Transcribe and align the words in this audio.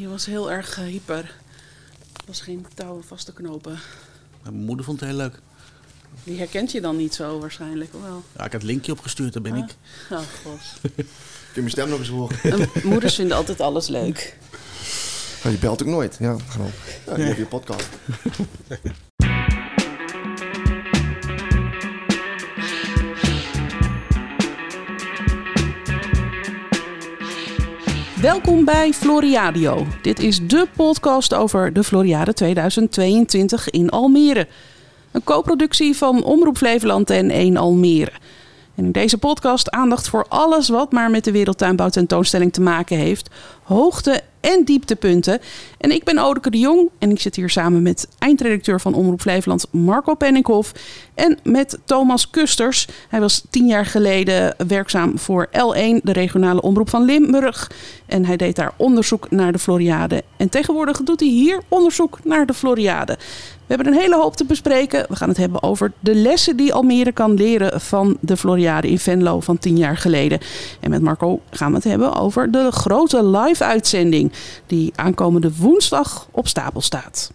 je 0.00 0.08
was 0.08 0.26
heel 0.26 0.50
erg 0.52 0.78
uh, 0.78 0.84
hyper. 0.84 1.24
Er 2.12 2.24
was 2.26 2.40
geen 2.40 2.66
touwen 2.74 3.04
vast 3.04 3.26
te 3.26 3.32
knopen. 3.32 3.78
Mijn 4.42 4.54
moeder 4.54 4.84
vond 4.84 5.00
het 5.00 5.08
heel 5.08 5.18
leuk. 5.18 5.40
Die 6.24 6.38
herkent 6.38 6.72
je 6.72 6.80
dan 6.80 6.96
niet 6.96 7.14
zo 7.14 7.38
waarschijnlijk, 7.38 7.94
of 7.94 8.02
wel? 8.02 8.22
Ja, 8.36 8.44
ik 8.44 8.52
had 8.52 8.52
het 8.52 8.62
linkje 8.62 8.92
opgestuurd, 8.92 9.32
daar 9.32 9.42
ben 9.42 9.56
ik. 9.56 9.74
Oh, 10.10 10.18
god. 10.18 10.60
Kun 11.52 11.54
je 11.54 11.60
mijn 11.60 11.70
stem 11.70 11.88
nog 11.88 11.98
eens 11.98 12.08
horen? 12.08 12.68
moeders 12.84 13.14
vinden 13.14 13.36
altijd 13.36 13.60
alles 13.60 13.88
leuk. 13.88 14.36
je 15.42 15.58
belt 15.60 15.82
ook 15.82 15.88
nooit. 15.88 16.16
Ja, 16.20 16.36
gewoon. 16.48 16.70
Ja, 17.06 17.16
je 17.16 17.22
hebt 17.22 17.38
je 17.38 17.46
podcast. 17.46 17.88
Welkom 28.20 28.64
bij 28.64 28.92
Floriadio. 28.92 29.86
Dit 30.02 30.18
is 30.18 30.46
de 30.46 30.68
podcast 30.76 31.34
over 31.34 31.72
de 31.72 31.84
Floriade 31.84 32.32
2022 32.32 33.70
in 33.70 33.90
Almere. 33.90 34.46
Een 35.12 35.24
co-productie 35.24 35.96
van 35.96 36.24
Omroep 36.24 36.56
Flevoland 36.56 37.10
en 37.10 37.30
1 37.30 37.56
Almere. 37.56 38.12
In 38.74 38.92
deze 38.92 39.18
podcast 39.18 39.70
aandacht 39.70 40.08
voor 40.08 40.26
alles 40.28 40.68
wat 40.68 40.92
maar 40.92 41.10
met 41.10 41.24
de 41.24 41.32
Wereldtuinbouw 41.32 41.88
tentoonstelling 41.88 42.52
te 42.52 42.60
maken 42.60 42.96
heeft. 42.96 43.30
Hoogte 43.62 44.22
en 44.40 44.64
dieptepunten. 44.64 45.40
En 45.78 45.90
ik 45.90 46.04
ben 46.04 46.18
Odeke 46.18 46.50
de 46.50 46.58
Jong 46.58 46.88
en 46.98 47.10
ik 47.10 47.20
zit 47.20 47.36
hier 47.36 47.50
samen 47.50 47.82
met 47.82 48.08
eindredacteur 48.18 48.80
van 48.80 48.94
Omroep 48.94 49.20
Flevoland 49.20 49.66
Marco 49.70 50.14
Penninghoff 50.14 50.72
en 51.14 51.38
met 51.42 51.78
Thomas 51.84 52.30
Kusters. 52.30 52.86
Hij 53.08 53.20
was 53.20 53.44
tien 53.50 53.66
jaar 53.66 53.86
geleden 53.86 54.54
werkzaam 54.66 55.18
voor 55.18 55.48
L1, 55.52 56.02
de 56.02 56.12
regionale 56.12 56.62
omroep 56.62 56.88
van 56.88 57.04
Limburg. 57.04 57.70
En 58.06 58.24
hij 58.24 58.36
deed 58.36 58.56
daar 58.56 58.72
onderzoek 58.76 59.30
naar 59.30 59.52
de 59.52 59.58
Floriade. 59.58 60.24
En 60.36 60.48
tegenwoordig 60.48 61.02
doet 61.02 61.20
hij 61.20 61.28
hier 61.28 61.62
onderzoek 61.68 62.18
naar 62.24 62.46
de 62.46 62.54
Floriade. 62.54 63.18
We 63.70 63.76
hebben 63.76 63.94
een 63.94 64.00
hele 64.00 64.16
hoop 64.16 64.36
te 64.36 64.44
bespreken. 64.44 65.06
We 65.08 65.16
gaan 65.16 65.28
het 65.28 65.36
hebben 65.36 65.62
over 65.62 65.92
de 66.00 66.14
lessen 66.14 66.56
die 66.56 66.72
Almere 66.72 67.12
kan 67.12 67.34
leren 67.34 67.80
van 67.80 68.16
de 68.20 68.36
Floriade 68.36 68.88
in 68.88 68.98
Venlo 68.98 69.40
van 69.40 69.58
tien 69.58 69.76
jaar 69.76 69.96
geleden. 69.96 70.40
En 70.80 70.90
met 70.90 71.02
Marco 71.02 71.40
gaan 71.50 71.70
we 71.70 71.74
het 71.74 71.84
hebben 71.84 72.14
over 72.14 72.50
de 72.50 72.70
grote 72.70 73.24
live-uitzending 73.24 74.32
die 74.66 74.92
aankomende 74.94 75.56
woensdag 75.56 76.28
op 76.30 76.48
stapel 76.48 76.80
staat. 76.80 77.30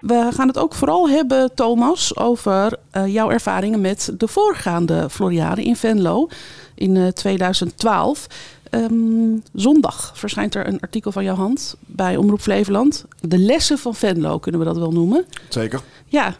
We 0.00 0.28
gaan 0.34 0.48
het 0.48 0.58
ook 0.58 0.74
vooral 0.74 1.08
hebben, 1.08 1.54
Thomas, 1.54 2.16
over 2.16 2.78
uh, 2.92 3.06
jouw 3.06 3.30
ervaringen 3.30 3.80
met 3.80 4.12
de 4.18 4.28
voorgaande 4.28 5.10
Floriade 5.10 5.64
in 5.64 5.76
Venlo 5.76 6.28
in 6.74 6.94
uh, 6.94 7.06
2012. 7.06 8.26
Um, 8.70 9.42
zondag 9.54 10.12
verschijnt 10.14 10.54
er 10.54 10.66
een 10.66 10.80
artikel 10.80 11.12
van 11.12 11.24
jouw 11.24 11.34
hand 11.34 11.76
bij 11.86 12.16
Omroep 12.16 12.40
Flevoland. 12.40 13.04
De 13.20 13.38
lessen 13.38 13.78
van 13.78 13.94
Venlo, 13.94 14.38
kunnen 14.38 14.60
we 14.60 14.66
dat 14.66 14.76
wel 14.76 14.92
noemen? 14.92 15.24
Zeker. 15.48 15.80
Ja. 16.06 16.36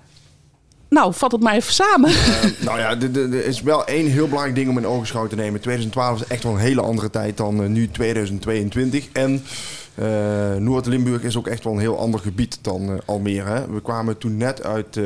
Nou, 0.88 1.14
vat 1.14 1.32
het 1.32 1.40
maar 1.40 1.54
even 1.54 1.72
samen. 1.72 2.10
Uh, 2.10 2.44
nou 2.60 2.78
ja, 2.78 3.00
er 3.00 3.44
is 3.44 3.62
wel 3.62 3.86
één 3.86 4.06
heel 4.06 4.26
belangrijk 4.26 4.56
ding 4.56 4.68
om 4.68 4.78
in 4.78 4.86
ogenschouw 4.86 5.26
te 5.26 5.34
nemen. 5.34 5.60
2012 5.60 6.20
is 6.20 6.26
echt 6.26 6.42
wel 6.42 6.52
een 6.52 6.58
hele 6.58 6.80
andere 6.80 7.10
tijd 7.10 7.36
dan 7.36 7.62
uh, 7.62 7.68
nu 7.68 7.88
2022. 7.90 9.08
En 9.12 9.42
Noord-Limburg 10.58 11.22
is 11.22 11.36
ook 11.36 11.46
echt 11.46 11.64
wel 11.64 11.72
een 11.72 11.78
heel 11.78 11.98
ander 11.98 12.20
gebied 12.20 12.58
dan 12.62 12.90
uh, 12.90 12.98
Almere. 13.04 13.50
Hè. 13.50 13.70
We 13.70 13.82
kwamen 13.82 14.18
toen 14.18 14.36
net 14.36 14.64
uit 14.64 14.96
uh, 14.96 15.04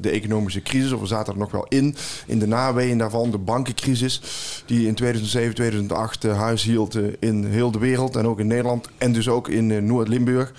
de 0.00 0.10
economische 0.10 0.62
crisis, 0.62 0.92
of 0.92 1.00
we 1.00 1.06
zaten 1.06 1.32
er 1.32 1.38
nog 1.38 1.50
wel 1.50 1.66
in, 1.68 1.94
in 2.26 2.38
de 2.38 2.46
naweeën 2.46 2.98
daarvan, 2.98 3.30
de 3.30 3.38
bankencrisis, 3.38 4.20
die 4.66 4.86
in 4.86 4.94
2007, 4.94 5.54
2008 5.54 6.22
huis 6.22 6.62
hield 6.62 6.98
in 7.18 7.44
heel 7.44 7.70
de 7.70 7.78
wereld 7.78 8.16
en 8.16 8.26
ook 8.26 8.40
in 8.40 8.46
Nederland 8.46 8.88
en 8.98 9.12
dus 9.12 9.28
ook 9.28 9.48
in 9.48 9.86
Noord-Limburg. 9.86 10.52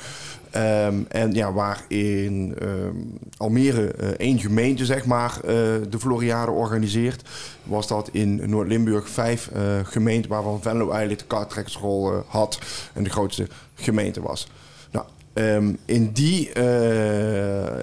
Um, 0.55 1.05
en 1.07 1.33
ja, 1.33 1.53
waar 1.53 1.85
in 1.87 2.55
um, 2.61 3.17
Almere 3.37 3.93
uh, 4.01 4.07
één 4.07 4.39
gemeente, 4.39 4.85
zeg 4.85 5.05
maar, 5.05 5.35
uh, 5.35 5.51
de 5.89 5.99
Floriade 5.99 6.51
organiseert, 6.51 7.29
was 7.63 7.87
dat 7.87 8.09
in 8.11 8.49
Noord-Limburg 8.49 9.09
vijf 9.09 9.49
uh, 9.55 9.61
gemeenten, 9.83 10.29
waarvan 10.29 10.61
Venlo 10.61 10.89
eigenlijk 10.89 11.19
de 11.19 11.27
karttrekkersrol 11.27 12.23
had 12.27 12.59
en 12.93 13.03
de 13.03 13.09
grootste 13.09 13.47
gemeente 13.75 14.21
was. 14.21 14.47
Nou, 14.91 15.05
um, 15.33 15.77
in 15.85 16.11
die, 16.11 16.51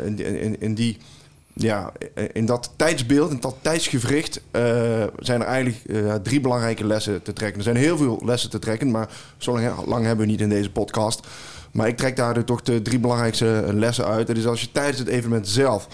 in, 0.04 0.18
in, 0.18 0.60
in, 0.60 0.74
die 0.74 0.96
ja, 1.52 1.92
in 2.32 2.46
dat 2.46 2.70
tijdsbeeld, 2.76 3.30
in 3.30 3.40
dat 3.40 3.56
tijdsgevricht, 3.60 4.40
zijn 5.18 5.40
er 5.40 5.46
eigenlijk 5.46 5.82
drie 6.22 6.40
belangrijke 6.40 6.86
lessen 6.86 7.22
te 7.22 7.32
trekken. 7.32 7.58
Er 7.58 7.64
zijn 7.64 7.76
heel 7.76 7.96
veel 7.96 8.22
lessen 8.24 8.50
te 8.50 8.58
trekken, 8.58 8.90
maar 8.90 9.08
zo 9.36 9.58
lang 9.86 10.04
hebben 10.04 10.24
we 10.24 10.30
niet 10.30 10.40
in 10.40 10.48
deze 10.48 10.70
podcast. 10.70 11.26
Maar 11.70 11.88
ik 11.88 11.96
trek 11.96 12.16
daar 12.16 12.44
toch 12.44 12.62
de 12.62 12.82
drie 12.82 12.98
belangrijkste 12.98 13.64
lessen 13.72 14.04
uit. 14.04 14.26
Dat 14.26 14.36
is 14.36 14.46
als 14.46 14.60
je 14.60 14.72
tijdens 14.72 14.98
het 14.98 15.08
evenement 15.08 15.48
zelf 15.48 15.88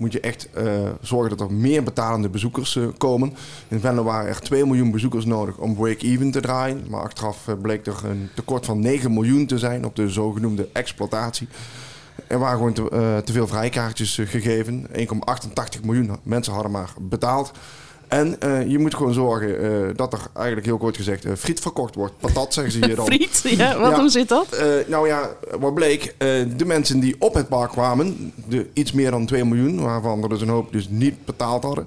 moet 0.00 0.12
je 0.12 0.20
echt 0.20 0.48
uh, 0.58 0.88
zorgen 1.00 1.36
dat 1.36 1.48
er 1.48 1.54
meer 1.54 1.82
betalende 1.82 2.28
bezoekers 2.28 2.74
uh, 2.74 2.88
komen. 2.98 3.34
In 3.68 3.80
Venlo 3.80 4.02
waren 4.02 4.28
er 4.28 4.40
2 4.40 4.66
miljoen 4.66 4.90
bezoekers 4.90 5.24
nodig 5.24 5.56
om 5.56 5.74
break-even 5.74 6.30
te 6.30 6.40
draaien. 6.40 6.84
Maar 6.88 7.00
achteraf 7.00 7.46
uh, 7.48 7.54
bleek 7.62 7.86
er 7.86 8.04
een 8.04 8.28
tekort 8.34 8.66
van 8.66 8.80
9 8.80 9.12
miljoen 9.12 9.46
te 9.46 9.58
zijn 9.58 9.84
op 9.84 9.96
de 9.96 10.08
zogenoemde 10.08 10.68
exploitatie. 10.72 11.48
Er 12.26 12.38
waren 12.38 12.56
gewoon 12.56 12.72
te, 12.72 13.22
te 13.24 13.32
veel 13.32 13.46
vrijkaartjes 13.46 14.20
gegeven. 14.24 14.86
1,88 14.88 14.94
miljoen 15.84 16.10
mensen 16.22 16.52
hadden 16.52 16.72
maar 16.72 16.92
betaald. 17.00 17.52
En 18.10 18.36
uh, 18.44 18.66
je 18.70 18.78
moet 18.78 18.94
gewoon 18.94 19.12
zorgen 19.12 19.64
uh, 19.64 19.88
dat 19.96 20.12
er 20.12 20.20
eigenlijk 20.34 20.66
heel 20.66 20.78
kort 20.78 20.96
gezegd 20.96 21.24
uh, 21.24 21.32
friet 21.36 21.60
verkocht 21.60 21.94
wordt. 21.94 22.18
Patat 22.18 22.54
zeggen 22.54 22.72
ze 22.72 22.86
hier 22.86 22.96
dan. 22.96 23.06
friet? 23.12 23.42
Ja, 23.44 23.94
hoe 23.94 24.08
zit 24.08 24.28
dat? 24.28 24.62
nou 24.86 25.06
ja, 25.06 25.30
wat 25.58 25.74
bleek, 25.74 26.14
de 26.56 26.64
mensen 26.66 27.00
die 27.00 27.16
op 27.18 27.34
het 27.34 27.48
park 27.48 27.70
kwamen, 27.70 28.32
de 28.48 28.66
iets 28.72 28.92
meer 28.92 29.10
dan 29.10 29.26
2 29.26 29.44
miljoen, 29.44 29.80
waarvan 29.82 30.22
er 30.22 30.28
dus 30.28 30.40
een 30.40 30.48
hoop 30.48 30.72
dus 30.72 30.88
niet 30.88 31.24
betaald 31.24 31.62
hadden. 31.62 31.86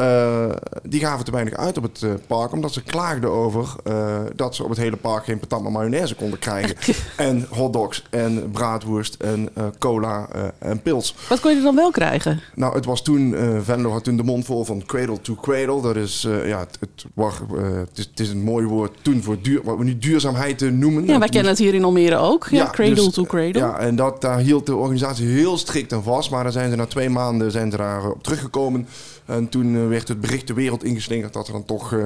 Uh, 0.00 0.44
die 0.82 1.00
gaven 1.00 1.24
te 1.24 1.30
weinig 1.30 1.54
uit 1.54 1.76
op 1.76 1.82
het 1.82 2.02
uh, 2.02 2.12
park, 2.26 2.52
omdat 2.52 2.72
ze 2.72 2.82
klaagden 2.82 3.30
over 3.30 3.74
uh, 3.88 4.18
dat 4.36 4.54
ze 4.54 4.62
op 4.62 4.68
het 4.68 4.78
hele 4.78 4.96
park 4.96 5.24
geen 5.24 5.38
patat 5.38 5.70
mayonaise 5.70 6.14
konden 6.14 6.38
krijgen. 6.38 6.76
en 7.16 7.46
hotdogs 7.50 8.06
en 8.10 8.50
braadworst 8.50 9.14
en 9.14 9.48
cola 9.78 10.28
en 10.58 10.82
pils. 10.82 11.14
Wat 11.28 11.40
kon 11.40 11.54
je 11.54 11.62
dan 11.62 11.74
wel 11.74 11.90
krijgen? 11.90 12.40
Nou, 12.54 12.74
het 12.74 12.84
was 12.84 13.02
toen, 13.02 13.36
Venlo 13.62 13.90
had 13.90 14.04
toen 14.04 14.16
de 14.16 14.22
mond 14.22 14.44
vol 14.44 14.64
van 14.64 14.82
cradle 14.86 15.20
to 15.20 15.34
cradle. 15.34 15.82
Dat 15.82 15.96
is, 15.96 16.26
ja, 16.44 16.58
het, 16.58 16.76
het, 16.80 17.04
was, 17.14 17.34
het, 17.62 17.98
is, 17.98 18.04
het 18.04 18.20
is 18.20 18.28
een 18.28 18.42
mooi 18.42 18.66
woord 18.66 18.96
toen 19.02 19.22
voor 19.22 19.36
duur, 19.42 19.60
wat 19.64 19.78
we 19.78 19.84
nu 19.84 19.98
duurzaamheid 19.98 20.60
noemen. 20.60 21.06
Ja, 21.06 21.18
wij 21.18 21.28
kennen 21.28 21.50
het 21.50 21.60
hier 21.60 21.74
in 21.74 21.84
Almere 21.84 22.16
ook. 22.16 22.46
Ja, 22.50 22.56
ja 22.56 22.70
cradle 22.70 22.94
dus, 22.94 23.14
to 23.14 23.24
cradle. 23.24 23.58
Ja, 23.58 23.78
en 23.78 23.96
dat, 23.96 24.20
daar 24.20 24.38
hield 24.38 24.66
de 24.66 24.76
organisatie 24.76 25.26
heel 25.26 25.58
strikt 25.58 25.92
aan 25.92 26.02
vast. 26.02 26.30
Maar 26.30 26.42
dan 26.42 26.52
zijn 26.52 26.70
ze 26.70 26.76
na 26.76 26.86
twee 26.86 27.10
maanden 27.10 27.50
zijn 27.50 27.70
ze 27.70 27.76
daar 27.76 28.10
op 28.10 28.22
teruggekomen. 28.22 28.88
En 29.28 29.48
toen 29.48 29.88
werd 29.88 30.08
het 30.08 30.20
bericht 30.20 30.46
de 30.46 30.54
wereld 30.54 30.84
ingeslingerd 30.84 31.32
dat 31.32 31.46
ze 31.46 31.52
dan 31.52 31.64
toch 31.64 31.92
uh, 31.92 32.04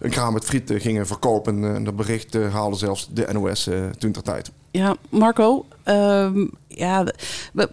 een 0.00 0.10
kraam 0.10 0.32
met 0.32 0.44
friet 0.44 0.72
gingen 0.76 1.06
verkopen. 1.06 1.64
En 1.64 1.84
dat 1.84 1.96
bericht 1.96 2.34
uh, 2.34 2.54
haalde 2.54 2.76
zelfs 2.76 3.08
de 3.12 3.28
NOS 3.32 3.68
uh, 3.68 3.86
toen 3.86 4.12
ter 4.12 4.22
tijd. 4.22 4.50
Ja, 4.70 4.96
Marco, 5.08 5.66
um, 5.84 6.50
ja, 6.68 7.06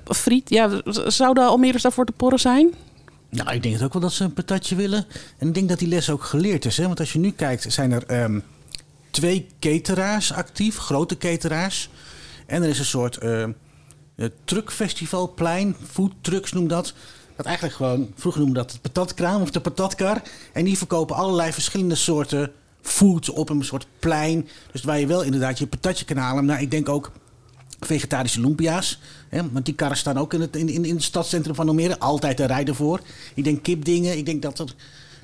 friet, 0.03 0.49
ja, 0.49 0.81
zouden 1.07 1.43
Almere's 1.43 1.81
daarvoor 1.81 2.05
te 2.05 2.11
porren 2.11 2.39
zijn? 2.39 2.73
Nou, 3.29 3.51
ik 3.51 3.63
denk 3.63 3.73
het 3.73 3.83
ook 3.83 3.93
wel 3.93 4.01
dat 4.01 4.11
ze 4.11 4.23
een 4.23 4.33
patatje 4.33 4.75
willen. 4.75 5.05
En 5.37 5.47
ik 5.47 5.53
denk 5.53 5.69
dat 5.69 5.79
die 5.79 5.87
les 5.87 6.09
ook 6.09 6.23
geleerd 6.23 6.65
is. 6.65 6.77
Hè? 6.77 6.85
Want 6.85 6.99
als 6.99 7.13
je 7.13 7.19
nu 7.19 7.31
kijkt, 7.31 7.73
zijn 7.73 7.91
er 7.91 8.23
um, 8.23 8.43
twee 9.09 9.47
cateraars 9.59 10.33
actief, 10.33 10.77
grote 10.77 11.17
cateraars. 11.17 11.89
En 12.45 12.63
er 12.63 12.69
is 12.69 12.79
een 12.79 12.85
soort 12.85 13.23
uh, 13.23 13.45
truckfestivalplein, 14.43 15.75
food 15.89 16.11
trucks 16.21 16.51
noem 16.51 16.67
dat 16.67 16.93
dat 17.35 17.45
eigenlijk 17.45 17.75
gewoon, 17.75 18.11
vroeger 18.15 18.41
noemden 18.41 18.63
dat 18.63 18.71
het 18.71 18.81
patatkraam 18.81 19.41
of 19.41 19.51
de 19.51 19.61
patatkar. 19.61 20.21
En 20.53 20.65
die 20.65 20.77
verkopen 20.77 21.15
allerlei 21.15 21.51
verschillende 21.51 21.95
soorten 21.95 22.51
food 22.81 23.29
op 23.29 23.49
een 23.49 23.63
soort 23.63 23.87
plein. 23.99 24.47
Dus 24.71 24.83
waar 24.83 24.99
je 24.99 25.07
wel 25.07 25.21
inderdaad 25.21 25.59
je 25.59 25.67
patatje 25.67 26.05
kan 26.05 26.17
halen. 26.17 26.45
Maar 26.45 26.61
ik 26.61 26.71
denk 26.71 26.89
ook 26.89 27.11
vegetarische 27.79 28.41
lumpia's. 28.41 28.99
Hè, 29.29 29.51
want 29.51 29.65
die 29.65 29.73
karren 29.75 29.97
staan 29.97 30.17
ook 30.17 30.33
in 30.33 30.41
het, 30.41 30.55
in, 30.55 30.69
in, 30.69 30.85
in 30.85 30.95
het 30.95 31.03
stadscentrum 31.03 31.55
van 31.55 31.67
Almere. 31.67 31.99
Altijd 31.99 32.37
te 32.37 32.45
rijden 32.45 32.75
voor. 32.75 32.99
Ik 33.33 33.43
denk 33.43 33.63
kipdingen. 33.63 34.17
Ik 34.17 34.25
denk 34.25 34.41
dat 34.41 34.59
er, 34.59 34.73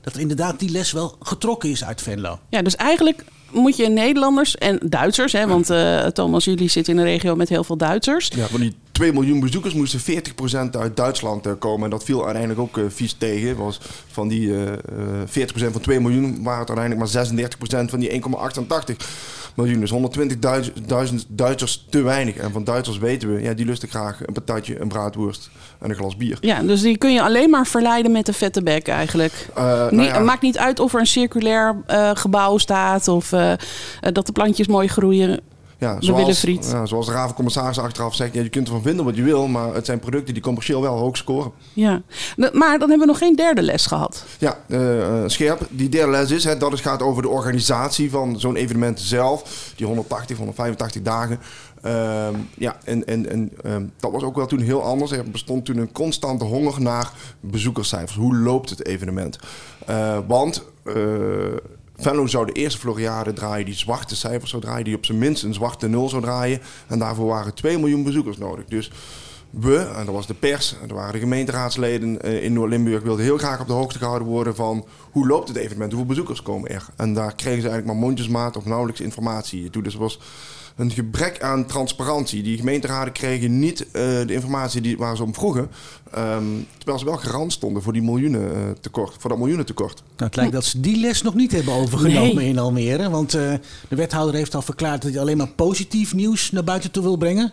dat 0.01 0.13
er 0.13 0.19
inderdaad 0.19 0.59
die 0.59 0.69
les 0.69 0.91
wel 0.91 1.15
getrokken 1.19 1.69
is 1.69 1.83
uit 1.83 2.01
Venlo. 2.01 2.39
Ja, 2.49 2.61
dus 2.61 2.75
eigenlijk 2.75 3.23
moet 3.51 3.75
je 3.75 3.87
Nederlanders 3.87 4.55
en 4.55 4.79
Duitsers, 4.85 5.31
hè, 5.31 5.47
want 5.47 5.69
uh, 5.69 6.05
Thomas, 6.17 6.45
jullie 6.45 6.69
zitten 6.69 6.93
in 6.93 6.99
een 6.99 7.05
regio 7.05 7.35
met 7.35 7.49
heel 7.49 7.63
veel 7.63 7.77
Duitsers. 7.77 8.31
Ja, 8.35 8.47
van 8.47 8.59
die 8.59 8.75
2 8.97 9.13
miljoen 9.13 9.39
bezoekers 9.39 9.73
moesten 9.73 10.21
40% 10.67 10.69
uit 10.71 10.97
Duitsland 10.97 11.47
uh, 11.47 11.53
komen. 11.59 11.83
En 11.83 11.89
dat 11.89 12.03
viel 12.03 12.23
uiteindelijk 12.23 12.59
ook 12.59 12.77
uh, 12.77 12.85
vies 12.87 13.13
tegen. 13.13 13.57
Was 13.57 13.79
van 14.11 14.27
die 14.27 14.51
40% 14.53 14.55
van 15.53 15.81
2 15.81 15.99
miljoen 15.99 16.43
waren 16.43 16.59
het 16.59 16.69
uiteindelijk 16.77 17.13
maar 17.13 17.85
36% 17.85 17.89
van 17.89 17.99
die 17.99 18.21
1,88. 18.21 18.95
miljoen. 19.55 19.79
Dus 19.79 19.93
120.000 21.11 21.27
Duitsers 21.27 21.85
te 21.89 22.01
weinig. 22.01 22.35
En 22.35 22.51
van 22.51 22.63
Duitsers 22.63 22.97
weten 22.97 23.35
we, 23.35 23.41
ja, 23.41 23.53
die 23.53 23.65
lusten 23.65 23.89
graag 23.89 24.27
een 24.27 24.33
patatje, 24.33 24.79
een 24.79 24.87
braadworst 24.87 25.49
en 25.79 25.89
een 25.89 25.95
glas 25.95 26.17
bier. 26.17 26.37
Ja, 26.41 26.61
dus 26.61 26.81
die 26.81 26.97
kun 26.97 27.13
je 27.13 27.21
alleen 27.21 27.49
maar 27.49 27.67
verleiden 27.67 28.11
met 28.11 28.25
de 28.25 28.33
vette 28.33 28.63
bek 28.63 28.87
eigenlijk. 28.87 29.47
Uh, 29.57 29.63
nou 29.63 30.03
ja, 30.03 30.19
maakt 30.19 30.41
niet 30.41 30.57
uit 30.57 30.79
of 30.79 30.93
er 30.93 30.99
een 30.99 31.07
circulair 31.07 31.75
eh, 31.87 32.11
gebouw 32.13 32.57
staat 32.57 33.07
of 33.07 33.31
eh, 33.31 33.51
eh, 33.51 33.57
dat 34.13 34.25
de 34.25 34.31
plantjes 34.31 34.67
mooi 34.67 34.87
groeien. 34.87 35.39
Ja, 35.77 36.33
friet. 36.33 36.69
Ja, 36.71 36.85
zoals 36.85 37.05
de 37.05 37.11
ravencommissaris 37.11 37.79
achteraf 37.79 38.15
zegt, 38.15 38.33
ja, 38.33 38.41
je 38.41 38.49
kunt 38.49 38.67
ervan 38.67 38.81
vinden 38.81 39.05
wat 39.05 39.15
je 39.15 39.23
wil, 39.23 39.47
maar 39.47 39.73
het 39.73 39.85
zijn 39.85 39.99
producten 39.99 40.33
die 40.33 40.43
commercieel 40.43 40.81
wel 40.81 40.97
hoog 40.97 41.17
scoren. 41.17 41.51
Ja. 41.73 42.01
Maar 42.35 42.79
dan 42.79 42.89
hebben 42.89 42.99
we 42.99 43.05
nog 43.05 43.17
geen 43.17 43.35
derde 43.35 43.61
les 43.61 43.85
gehad. 43.85 44.25
Ja, 44.37 44.57
eh, 44.67 45.23
eh, 45.23 45.29
scherp. 45.29 45.67
Die 45.69 45.89
derde 45.89 46.11
les 46.11 46.31
is, 46.31 46.43
hè, 46.43 46.57
dat 46.57 46.71
het 46.71 46.81
gaat 46.81 47.01
over 47.01 47.21
de 47.21 47.29
organisatie 47.29 48.11
van 48.11 48.39
zo'n 48.39 48.55
evenement 48.55 48.99
zelf. 48.99 49.71
Die 49.75 49.85
180, 49.85 50.37
185 50.37 51.01
dagen. 51.01 51.39
Ehm, 51.81 52.35
ja, 52.57 52.77
en, 52.83 53.05
en, 53.07 53.29
en 53.29 53.51
ehm, 53.63 53.83
dat 53.99 54.11
was 54.11 54.23
ook 54.23 54.35
wel 54.35 54.45
toen 54.45 54.59
heel 54.59 54.83
anders. 54.83 55.11
Er 55.11 55.31
bestond 55.31 55.65
toen 55.65 55.77
een 55.77 55.91
constante 55.91 56.43
honger 56.43 56.81
naar 56.81 57.11
bezoekerscijfers. 57.39 58.15
Hoe 58.15 58.35
loopt 58.35 58.69
het 58.69 58.85
evenement? 58.85 59.39
Eh, 59.85 60.17
want 60.27 60.63
Venlo 61.97 62.27
zou 62.27 62.45
de 62.45 62.51
eerste 62.51 62.79
Floriade 62.79 63.33
draaien 63.33 63.65
die 63.65 63.75
zwarte 63.75 64.15
cijfers 64.15 64.49
zou 64.49 64.61
draaien. 64.61 64.83
Die 64.83 64.95
op 64.95 65.05
zijn 65.05 65.17
minst 65.17 65.43
een 65.43 65.53
zwarte 65.53 65.87
nul 65.87 66.09
zou 66.09 66.21
draaien. 66.21 66.61
En 66.87 66.99
daarvoor 66.99 67.27
waren 67.27 67.53
2 67.53 67.77
miljoen 67.77 68.03
bezoekers 68.03 68.37
nodig. 68.37 68.65
Dus 68.65 68.91
we, 69.49 69.77
en 69.77 70.05
dat 70.05 70.15
was 70.15 70.27
de 70.27 70.33
pers, 70.33 70.75
en 70.81 70.87
dat 70.87 70.97
waren 70.97 71.13
de 71.13 71.19
gemeenteraadsleden 71.19 72.21
eh, 72.21 72.43
in 72.43 72.53
Noord-Limburg, 72.53 73.03
wilden 73.03 73.25
heel 73.25 73.37
graag 73.37 73.59
op 73.59 73.67
de 73.67 73.73
hoogte 73.73 73.97
gehouden 73.97 74.27
worden 74.27 74.55
van 74.55 74.85
hoe 75.11 75.27
loopt 75.27 75.47
het 75.47 75.57
evenement, 75.57 75.91
hoeveel 75.91 76.09
bezoekers 76.09 76.41
komen 76.41 76.69
er. 76.69 76.85
En 76.95 77.13
daar 77.13 77.35
kregen 77.35 77.61
ze 77.61 77.67
eigenlijk 77.67 77.85
maar 77.85 78.07
mondjesmaat 78.07 78.57
of 78.57 78.65
nauwelijks 78.65 79.01
informatie 79.01 79.69
toe. 79.69 79.83
Dus 79.83 79.93
er 79.93 79.99
was 79.99 80.19
een 80.77 80.91
gebrek 80.91 81.41
aan 81.41 81.65
transparantie. 81.65 82.43
Die 82.43 82.57
gemeenteraden 82.57 83.13
kregen 83.13 83.59
niet 83.59 83.81
eh, 83.81 83.91
de 84.01 84.33
informatie 84.33 84.81
die, 84.81 84.97
waar 84.97 85.15
ze 85.15 85.23
om 85.23 85.33
vroegen, 85.33 85.69
ehm, 86.11 86.43
terwijl 86.77 86.99
ze 86.99 87.05
wel 87.05 87.17
garant 87.17 87.53
stonden 87.53 87.81
voor, 87.83 87.93
die 87.93 88.01
miljoenen, 88.01 88.55
eh, 88.55 88.61
tekort, 88.81 89.15
voor 89.19 89.29
dat 89.29 89.39
miljoenentekort. 89.39 89.95
Nou, 89.95 90.05
het 90.17 90.35
lijkt 90.35 90.51
dat 90.51 90.65
ze 90.65 90.79
die 90.79 90.99
les 90.99 91.21
nog 91.21 91.33
niet 91.33 91.51
hebben 91.51 91.73
overgenomen 91.73 92.35
Nee. 92.35 92.47
in 92.47 92.59
Almere. 92.59 93.09
Want 93.09 93.33
eh, 93.33 93.53
de 93.89 93.95
wethouder 93.95 94.35
heeft 94.35 94.55
al 94.55 94.61
verklaard 94.61 95.01
dat 95.01 95.11
hij 95.11 95.21
alleen 95.21 95.37
maar 95.37 95.47
positief 95.51 96.13
nieuws 96.13 96.51
naar 96.51 96.63
buiten 96.63 96.91
toe 96.91 97.03
wil 97.03 97.17
brengen. 97.17 97.51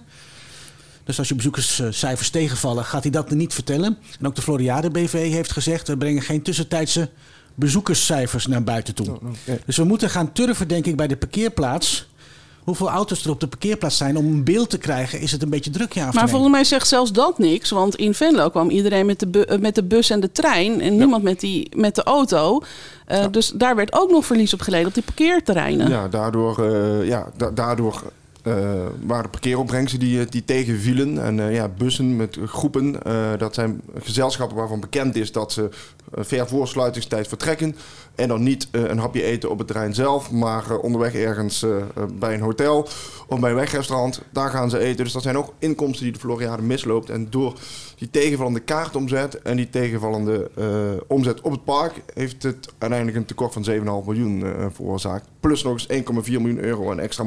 Dus 1.04 1.18
als 1.18 1.28
je 1.28 1.34
bezoekerscijfers 1.34 2.30
tegenvallen, 2.30 2.84
gaat 2.84 3.02
hij 3.02 3.12
dat 3.12 3.30
niet 3.30 3.54
vertellen. 3.54 3.98
En 4.20 4.26
ook 4.26 4.34
de 4.34 4.42
Floriade 4.42 4.90
BV 4.90 5.12
heeft 5.30 5.52
gezegd, 5.52 5.88
we 5.88 5.96
brengen 5.96 6.22
geen 6.22 6.42
tussentijdse 6.42 7.10
bezoekerscijfers 7.54 8.46
naar 8.46 8.62
buiten 8.64 8.94
toe. 8.94 9.18
ja. 9.44 9.54
Dus 9.66 9.76
we 9.76 9.84
moeten 9.84 10.10
gaan 10.10 10.32
turven, 10.32 10.68
denk 10.68 10.86
ik, 10.86 10.96
bij 10.96 11.06
de 11.06 11.16
parkeerplaats. 11.16 12.08
Hoeveel 12.64 12.88
auto's 12.90 13.24
er 13.24 13.30
op 13.30 13.40
de 13.40 13.46
parkeerplaats 13.46 13.96
zijn 13.96 14.16
om 14.16 14.26
een 14.26 14.44
beeld 14.44 14.70
te 14.70 14.78
krijgen. 14.78 15.20
Is 15.20 15.32
het 15.32 15.42
een 15.42 15.48
beetje 15.48 15.70
druk, 15.70 15.92
ja 15.92 16.04
Maar 16.04 16.14
nee? 16.14 16.26
volgens 16.32 16.52
mij 16.52 16.64
zegt 16.64 16.88
zelfs 16.88 17.12
dat 17.12 17.38
niks. 17.38 17.70
Want 17.70 17.96
in 17.96 18.14
Venlo 18.14 18.48
kwam 18.50 18.70
iedereen 18.70 19.06
met 19.06 19.20
de, 19.20 19.26
bu- 19.26 19.40
eh, 19.40 19.58
met 19.58 19.74
de 19.74 19.82
bus 19.82 20.10
en 20.10 20.20
de 20.20 20.32
trein. 20.32 20.80
En 20.80 20.96
niemand 20.96 21.22
met, 21.22 21.40
die, 21.40 21.68
met 21.76 21.94
de 21.94 22.02
auto. 22.02 22.62
Eh, 23.06 23.24
Dus 23.30 23.48
daar 23.54 23.76
werd 23.76 23.92
ook 23.92 24.10
nog 24.10 24.26
verlies 24.26 24.54
op 24.54 24.60
geleden 24.60 24.86
op 24.86 24.94
die 24.94 25.02
parkeerterreinen. 25.02 25.88
Ja, 25.88 26.08
daardoor, 26.08 26.64
eh, 26.72 27.06
ja, 27.06 27.26
da- 27.36 27.50
daardoor 27.50 28.02
eh, 28.42 28.52
waren 29.06 29.22
de 29.22 29.28
parkeeropbrengsten 29.30 29.98
die, 30.00 30.24
die 30.26 30.44
tegenvielen. 30.44 31.24
En 31.24 31.40
eh, 31.40 31.54
ja, 31.54 31.68
bussen 31.78 32.16
met 32.16 32.38
groepen, 32.46 33.02
eh, 33.02 33.14
dat 33.38 33.54
zijn 33.54 33.80
gezelschappen 34.02 34.56
waarvan 34.56 34.80
bekend 34.80 35.16
is 35.16 35.32
dat 35.32 35.52
ze 35.52 35.68
ver 36.16 36.48
voor 36.48 36.68
sluitingstijd 36.68 37.28
vertrekken. 37.28 37.76
En 38.14 38.28
dan 38.28 38.42
niet 38.42 38.68
eh, 38.70 38.82
een 38.82 38.98
hapje 38.98 39.22
eten 39.22 39.50
op 39.50 39.58
het 39.58 39.66
terrein 39.66 39.94
zelf, 39.94 40.30
maar 40.30 40.70
eh, 40.70 40.82
onderweg 40.82 41.14
ergens 41.14 41.62
eh, 41.62 41.76
eh, 41.76 41.84
bij 42.18 42.34
een 42.34 42.40
hotel 42.40 42.88
of 43.28 43.40
bij 43.40 43.50
een 43.50 43.56
wegrestaurant. 43.56 44.22
Daar 44.32 44.50
gaan 44.50 44.70
ze 44.70 44.78
eten. 44.78 45.04
Dus 45.04 45.12
dat 45.12 45.22
zijn 45.22 45.38
ook 45.38 45.52
inkomsten 45.58 46.04
die 46.04 46.12
de 46.12 46.18
Floriade 46.18 46.62
misloopt. 46.62 47.10
En 47.10 47.30
door 47.30 47.58
die 47.98 48.10
tegenvallende 48.10 48.60
kaartomzet 48.60 49.42
en 49.42 49.56
die 49.56 49.70
tegenvallende 49.70 50.50
eh, 50.56 50.66
omzet 51.06 51.40
op 51.40 51.50
het 51.50 51.64
park 51.64 52.02
heeft 52.14 52.42
het 52.42 52.72
uiteindelijk 52.78 53.18
een 53.18 53.24
tekort 53.24 53.52
van 53.52 53.64
7,5 53.70 53.80
miljoen 53.82 54.44
eh, 54.44 54.66
veroorzaakt. 54.72 55.28
Plus 55.40 55.62
nog 55.62 55.72
eens 55.72 56.04
1,4 56.04 56.12
miljoen 56.24 56.58
euro 56.58 56.90
aan 56.90 57.00
extra 57.00 57.24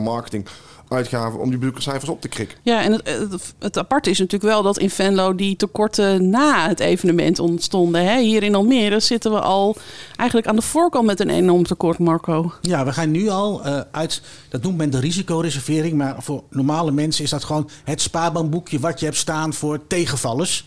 marketinguitgaven 0.89 1.39
om 1.39 1.50
die 1.50 1.60
bezoekerscijfers 1.60 2.10
op 2.10 2.22
te 2.22 2.28
krikken. 2.28 2.57
Ja, 2.62 2.84
en 2.84 2.92
het, 2.92 3.07
het, 3.07 3.54
het 3.60 3.78
aparte 3.78 4.10
is 4.10 4.19
natuurlijk 4.19 4.51
wel 4.51 4.63
dat 4.63 4.78
in 4.78 4.89
Venlo 4.89 5.36
die 5.36 5.56
tekorten 5.56 6.30
na 6.30 6.68
het 6.68 6.80
evenement 6.80 7.39
ontstonden. 7.39 8.06
Hè? 8.06 8.19
Hier 8.19 8.44
in 8.44 8.56
Almere 8.56 9.00
zitten 9.00 9.31
we 9.31 9.39
al 9.39 9.75
eigenlijk 10.16 10.50
aan 10.50 10.56
de 10.56 10.62
voorkant 10.62 11.06
met 11.06 11.19
een 11.19 11.30
enorm 11.30 11.63
tekort, 11.63 12.00
Marco. 12.00 12.54
Ja, 12.62 12.86
we 12.86 12.94
gaan 12.94 13.12
nu 13.12 13.30
al 13.30 13.63
eh, 13.63 13.80
uit, 13.92 14.22
dat 14.50 14.62
noemt 14.62 14.78
men 14.78 14.89
de 14.89 15.00
risicoreservering, 15.00 15.98
maar 15.98 16.16
voor 16.19 16.44
normale 16.50 16.92
mensen 16.92 17.24
is 17.24 17.30
dat 17.30 17.44
gewoon 17.44 17.69
het 17.84 18.01
spaarbankboekje 18.01 18.80
wat 18.80 19.00
je 19.00 19.06
hebt 19.06 19.18
staan 19.18 19.54
voor 19.54 19.88
tegenvallers. 19.88 20.66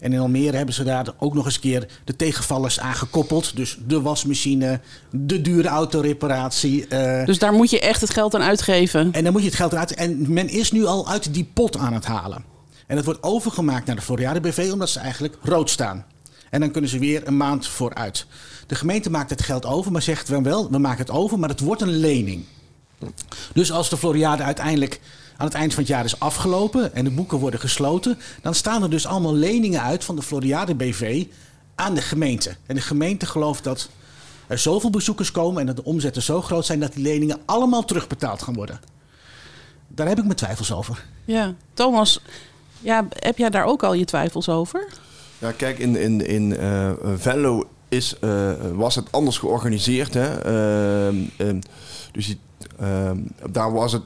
En 0.00 0.12
in 0.12 0.18
Almere 0.20 0.56
hebben 0.56 0.74
ze 0.74 0.84
daar 0.84 1.06
ook 1.18 1.34
nog 1.34 1.44
eens 1.44 1.54
een 1.54 1.60
keer 1.60 1.86
de 2.04 2.16
tegenvallers 2.16 2.80
aan 2.80 2.94
gekoppeld. 2.94 3.56
Dus 3.56 3.78
de 3.86 4.00
wasmachine, 4.00 4.80
de 5.10 5.40
dure 5.40 5.68
autoreparatie. 5.68 6.86
eh, 6.86 7.26
Dus 7.26 7.38
daar 7.38 7.52
moet 7.52 7.70
je 7.70 7.80
echt 7.80 8.00
het 8.00 8.10
geld 8.10 8.34
aan 8.34 8.42
uitgeven. 8.42 9.12
en 9.12 9.24
dan 9.24 9.32
moet 9.32 9.40
je 9.42 9.46
het 9.48 9.56
geld 9.56 9.72
eruit. 9.72 9.94
En 9.94 10.32
men 10.32 10.48
is 10.48 10.72
nu 10.72 10.84
al 10.84 11.08
uit 11.08 11.34
die 11.34 11.50
pot 11.54 11.76
aan 11.76 11.92
het 11.92 12.04
halen. 12.04 12.44
En 12.86 12.96
het 12.96 13.04
wordt 13.04 13.22
overgemaakt 13.22 13.86
naar 13.86 13.96
de 13.96 14.02
Floriade 14.02 14.40
BV 14.40 14.68
omdat 14.72 14.90
ze 14.90 14.98
eigenlijk 14.98 15.36
rood 15.42 15.70
staan. 15.70 16.04
En 16.50 16.60
dan 16.60 16.70
kunnen 16.70 16.90
ze 16.90 16.98
weer 16.98 17.26
een 17.26 17.36
maand 17.36 17.66
vooruit. 17.66 18.26
De 18.66 18.74
gemeente 18.74 19.10
maakt 19.10 19.30
het 19.30 19.42
geld 19.42 19.66
over, 19.66 19.92
maar 19.92 20.02
zegt 20.02 20.28
wel 20.28 20.42
wel, 20.42 20.70
we 20.70 20.78
maken 20.78 20.98
het 20.98 21.10
over, 21.10 21.38
maar 21.38 21.48
het 21.48 21.60
wordt 21.60 21.82
een 21.82 21.96
lening. 21.96 22.44
Dus 23.52 23.72
als 23.72 23.90
de 23.90 23.96
Floriade 23.96 24.42
uiteindelijk 24.42 25.00
aan 25.40 25.46
het 25.46 25.54
eind 25.54 25.74
van 25.74 25.82
het 25.82 25.92
jaar 25.92 26.04
is 26.04 26.20
afgelopen 26.20 26.94
en 26.94 27.04
de 27.04 27.10
boeken 27.10 27.38
worden 27.38 27.60
gesloten, 27.60 28.18
dan 28.42 28.54
staan 28.54 28.82
er 28.82 28.90
dus 28.90 29.06
allemaal 29.06 29.34
leningen 29.34 29.82
uit 29.82 30.04
van 30.04 30.16
de 30.16 30.22
Floriade 30.22 30.74
BV 30.74 31.26
aan 31.74 31.94
de 31.94 32.00
gemeente. 32.00 32.56
En 32.66 32.74
de 32.74 32.80
gemeente 32.80 33.26
gelooft 33.26 33.64
dat 33.64 33.88
er 34.46 34.58
zoveel 34.58 34.90
bezoekers 34.90 35.30
komen 35.30 35.60
en 35.60 35.66
dat 35.66 35.76
de 35.76 35.84
omzetten 35.84 36.22
zo 36.22 36.42
groot 36.42 36.66
zijn 36.66 36.80
dat 36.80 36.92
die 36.92 37.02
leningen 37.02 37.38
allemaal 37.44 37.84
terugbetaald 37.84 38.42
gaan 38.42 38.54
worden. 38.54 38.80
Daar 39.88 40.08
heb 40.08 40.18
ik 40.18 40.24
mijn 40.24 40.36
twijfels 40.36 40.72
over. 40.72 41.04
Ja, 41.24 41.54
Thomas, 41.74 42.20
ja, 42.80 43.06
heb 43.10 43.38
jij 43.38 43.50
daar 43.50 43.64
ook 43.64 43.82
al 43.82 43.94
je 43.94 44.04
twijfels 44.04 44.48
over? 44.48 44.88
Ja, 45.38 45.52
kijk, 45.52 45.78
in, 45.78 45.96
in, 45.96 46.26
in 46.26 46.56
eh, 46.56 46.90
Venlo 47.16 47.68
is, 47.88 48.18
eh, 48.18 48.52
was 48.72 48.94
het 48.94 49.12
anders 49.12 49.38
georganiseerd. 49.38 50.14
Hè? 50.14 50.40
Ehm, 50.40 51.16
ehm, 51.36 51.60
dus 52.12 52.26
die, 52.26 52.38
ehm, 52.80 53.18
daar 53.50 53.72
was 53.72 53.92
het, 53.92 54.02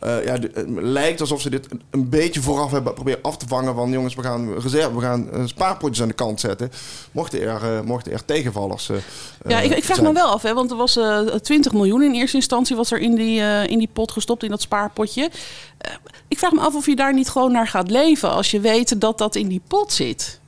Eh, 0.01 0.25
ja, 0.25 0.37
de- 0.37 0.51
het 0.53 0.65
lijkt 0.69 1.21
alsof 1.21 1.41
ze 1.41 1.49
dit 1.49 1.71
een, 1.71 1.81
een 1.89 2.09
beetje 2.09 2.41
vooraf 2.41 2.71
hebben 2.71 2.93
proberen 2.93 3.19
af 3.21 3.37
te 3.37 3.47
vangen 3.47 3.75
van 3.75 3.89
jongens, 3.91 4.15
we 4.15 4.21
gaan 4.23 4.53
reserve, 4.59 4.95
we 4.95 5.01
gaan 5.01 5.31
eh, 5.31 5.41
spaarpotjes 5.45 6.01
aan 6.01 6.07
de 6.07 6.13
kant 6.13 6.39
zetten. 6.39 6.71
Mochten 7.11 7.41
er, 7.41 7.63
eh, 7.75 7.81
mochten 7.81 8.11
er 8.11 8.25
tegenvallers. 8.25 8.89
eh, 8.89 8.97
Ja, 9.47 9.59
eh, 9.59 9.65
ik, 9.65 9.77
ik 9.77 9.83
vraag 9.83 9.97
zijn. 9.97 10.07
me 10.07 10.13
wel 10.19 10.27
af, 10.29 10.41
hè, 10.41 10.53
want 10.53 10.71
er 10.71 10.77
was 10.77 10.97
eh 10.97 11.19
20 11.19 11.71
miljoen 11.73 12.01
in 12.01 12.13
eerste 12.13 12.35
instantie 12.37 12.75
was 12.75 12.91
er 12.91 12.99
in 12.99 13.15
die, 13.15 13.39
eh, 13.41 13.67
in 13.67 13.77
die 13.77 13.89
pot 13.93 14.11
gestopt, 14.11 14.43
in 14.43 14.49
dat 14.49 14.61
spaarpotje. 14.61 15.29
Eh, 15.77 15.91
ik 16.27 16.37
vraag 16.39 16.51
me 16.51 16.59
af 16.59 16.75
of 16.75 16.85
je 16.85 16.95
daar 16.95 17.13
niet 17.13 17.29
gewoon 17.29 17.51
naar 17.51 17.67
gaat 17.67 17.91
leven 17.91 18.31
als 18.31 18.51
je 18.51 18.59
weet 18.59 19.01
dat 19.01 19.17
dat 19.17 19.35
in 19.35 19.47
die 19.47 19.61
pot 19.67 19.93
zit. 19.93 20.39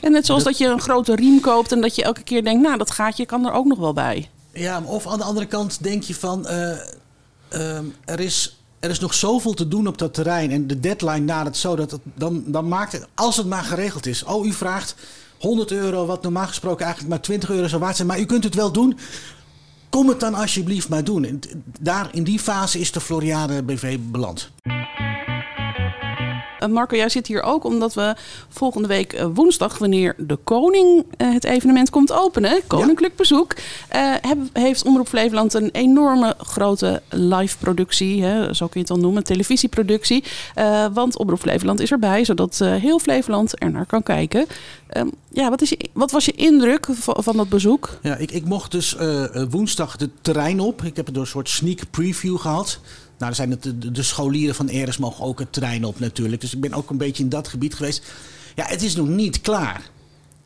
En 0.00 0.12
net 0.12 0.26
zoals 0.26 0.42
dat 0.44 0.58
je 0.58 0.66
een 0.66 0.80
grote 0.80 1.14
riem 1.14 1.40
koopt 1.40 1.72
en 1.72 1.80
dat 1.80 1.94
je 1.94 2.02
elke 2.02 2.22
keer 2.22 2.44
denkt, 2.44 2.62
nou, 2.62 2.78
dat 2.78 2.90
gaatje 2.90 3.26
kan 3.26 3.46
er 3.46 3.52
ook 3.52 3.66
nog 3.66 3.78
wel 3.78 3.92
bij. 3.92 4.30
Ja, 4.52 4.82
of 4.84 5.06
aan 5.06 5.18
de 5.18 5.24
andere 5.24 5.46
kant 5.46 5.82
denk 5.82 6.02
je 6.02 6.14
van... 6.14 6.46
eh, 6.46 6.70
ehm, 7.48 7.84
er, 8.04 8.20
is, 8.20 8.59
er 8.80 8.90
is 8.90 8.98
nog 8.98 9.14
zoveel 9.14 9.54
te 9.54 9.68
doen 9.68 9.86
op 9.86 9.98
dat 9.98 10.14
terrein. 10.14 10.50
En 10.50 10.66
de 10.66 10.80
deadline 10.80 11.24
nadert 11.24 11.56
zo 11.56 11.76
dat 11.76 11.90
het, 11.90 12.00
dan, 12.14 12.42
dan 12.46 12.68
maakt. 12.68 13.06
Als 13.14 13.36
het 13.36 13.46
maar 13.46 13.64
geregeld 13.64 14.06
is. 14.06 14.24
Oh, 14.24 14.46
u 14.46 14.52
vraagt 14.52 14.94
100 15.38 15.70
euro, 15.70 16.06
wat 16.06 16.22
normaal 16.22 16.46
gesproken 16.46 16.84
eigenlijk 16.84 17.14
maar 17.14 17.22
20 17.22 17.50
euro 17.50 17.68
zou 17.68 17.80
waard 17.80 17.96
zijn. 17.96 18.08
Maar 18.08 18.20
u 18.20 18.24
kunt 18.24 18.44
het 18.44 18.54
wel 18.54 18.72
doen. 18.72 18.98
Kom 19.88 20.08
het 20.08 20.20
dan 20.20 20.34
alsjeblieft 20.34 20.88
maar 20.88 21.04
doen. 21.04 21.24
En 21.24 21.40
daar, 21.80 22.08
in 22.12 22.24
die 22.24 22.38
fase 22.38 22.78
is 22.78 22.92
de 22.92 23.00
Floriade 23.00 23.62
BV 23.62 23.98
beland. 24.10 24.50
Uh, 26.62 26.68
Marco, 26.68 26.96
jij 26.96 27.08
zit 27.08 27.26
hier 27.26 27.42
ook 27.42 27.64
omdat 27.64 27.94
we 27.94 28.14
volgende 28.48 28.88
week 28.88 29.12
uh, 29.12 29.26
woensdag, 29.34 29.78
wanneer 29.78 30.14
de 30.18 30.36
koning 30.44 31.04
uh, 31.18 31.32
het 31.32 31.44
evenement 31.44 31.90
komt 31.90 32.12
openen, 32.12 32.60
koninklijk 32.66 33.12
ja. 33.12 33.18
bezoek, 33.18 33.54
heeft 34.52 34.84
Omroep 34.84 35.08
Flevoland 35.08 35.54
een 35.54 35.70
enorme 35.72 36.34
grote 36.38 37.02
live 37.08 37.58
productie, 37.58 38.22
hè, 38.22 38.54
zo 38.54 38.66
kun 38.66 38.80
je 38.80 38.86
het 38.86 38.88
dan 38.88 39.00
noemen, 39.00 39.24
televisieproductie. 39.24 40.24
want 40.92 41.18
Omroep 41.18 41.40
Flevoland 41.40 41.80
is 41.80 41.90
erbij, 41.90 42.24
zodat 42.24 42.58
heel 42.58 42.98
Flevoland 42.98 43.62
er 43.62 43.70
naar 43.70 43.86
kan 43.86 44.02
kijken. 44.02 44.46
Um, 44.96 45.10
ja, 45.28 45.50
wat, 45.50 45.62
is 45.62 45.68
je, 45.68 45.88
wat 45.92 46.10
was 46.10 46.24
je 46.24 46.32
indruk 46.32 46.86
van, 46.90 47.36
dat 47.36 47.48
bezoek? 47.48 47.98
Ja, 48.02 48.16
ik, 48.16 48.30
ik 48.30 48.44
mocht 48.44 48.70
dus 48.70 48.96
woensdag 49.50 49.96
de 49.96 50.10
terrein 50.20 50.60
op. 50.60 50.82
Ik 50.82 50.96
heb 50.96 51.04
het 51.04 51.14
door 51.14 51.24
een 51.24 51.30
soort 51.30 51.48
sneak 51.48 51.80
preview 51.90 52.38
gehad. 52.38 52.80
Nou, 53.20 53.34
zijn 53.34 53.50
het 53.50 53.62
de, 53.62 53.90
de, 53.92 54.02
scholieren 54.02 54.54
van 54.54 54.68
Eres 54.68 54.98
mogen 54.98 55.24
ook 55.24 55.38
het 55.38 55.52
terrein 55.52 55.84
op 55.84 55.98
natuurlijk. 55.98 56.40
Dus 56.40 56.54
ik 56.54 56.60
ben 56.60 56.72
ook 56.72 56.90
een 56.90 56.96
beetje 56.96 57.22
in 57.22 57.28
dat 57.28 57.48
gebied 57.48 57.74
geweest. 57.74 58.12
Ja, 58.54 58.64
het 58.66 58.82
is 58.82 58.96
nog 58.96 59.08
niet 59.08 59.40
klaar. 59.40 59.90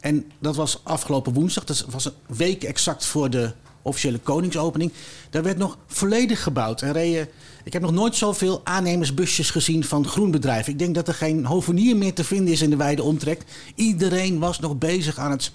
En 0.01 0.31
dat 0.39 0.57
was 0.57 0.81
afgelopen 0.83 1.33
woensdag. 1.33 1.65
Dat 1.65 1.87
was 1.91 2.05
een 2.05 2.13
week 2.27 2.65
exact 2.65 3.05
voor 3.07 3.31
de 3.31 3.53
officiële 3.83 4.19
koningsopening. 4.19 4.93
Daar 5.31 5.43
werd 5.43 5.59
nog 5.59 5.79
volledig 5.87 6.43
gebouwd. 6.43 6.83
En 6.83 6.93
reden, 6.93 7.29
ik 7.65 7.73
heb 7.73 7.83
nog 7.83 7.93
nooit 7.93 8.17
zoveel 8.17 8.61
aannemersbusjes 8.65 9.51
gezien 9.51 9.85
van 9.85 10.07
groenbedrijven. 10.07 10.73
Ik 10.73 10.79
denk 10.79 10.95
dat 10.95 11.09
er 11.09 11.15
geen 11.15 11.45
hovenier 11.45 11.97
meer 11.97 12.15
te 12.15 12.25
vinden 12.25 12.53
is 12.53 12.63
in 12.63 12.71
de 12.71 12.77
wijde 12.77 13.03
omtrek. 13.03 13.43
Iedereen 13.75 14.39
was 14.39 14.61
nog 14.61 14.79
bezig 14.79 15.19
aan 15.19 15.31
het 15.31 15.53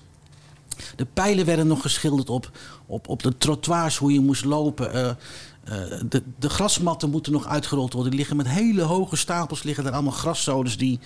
de 0.95 1.05
pijlen 1.13 1.45
werden 1.45 1.67
nog 1.67 1.81
geschilderd 1.81 2.29
op, 2.29 2.51
op, 2.85 3.07
op 3.07 3.23
de 3.23 3.37
trottoirs, 3.37 3.97
hoe 3.97 4.13
je 4.13 4.19
moest 4.19 4.45
lopen. 4.45 4.95
Uh, 4.95 5.05
uh, 5.05 6.01
de, 6.09 6.23
de 6.39 6.49
grasmatten 6.49 7.09
moeten 7.09 7.31
nog 7.31 7.47
uitgerold 7.47 7.93
worden. 7.93 8.11
Die 8.11 8.19
liggen 8.19 8.37
met 8.37 8.47
hele 8.47 8.81
hoge 8.81 9.15
stapels, 9.15 9.63
liggen 9.63 9.85
er 9.85 9.91
allemaal 9.91 10.11
graszodes 10.11 10.77
die 10.77 10.99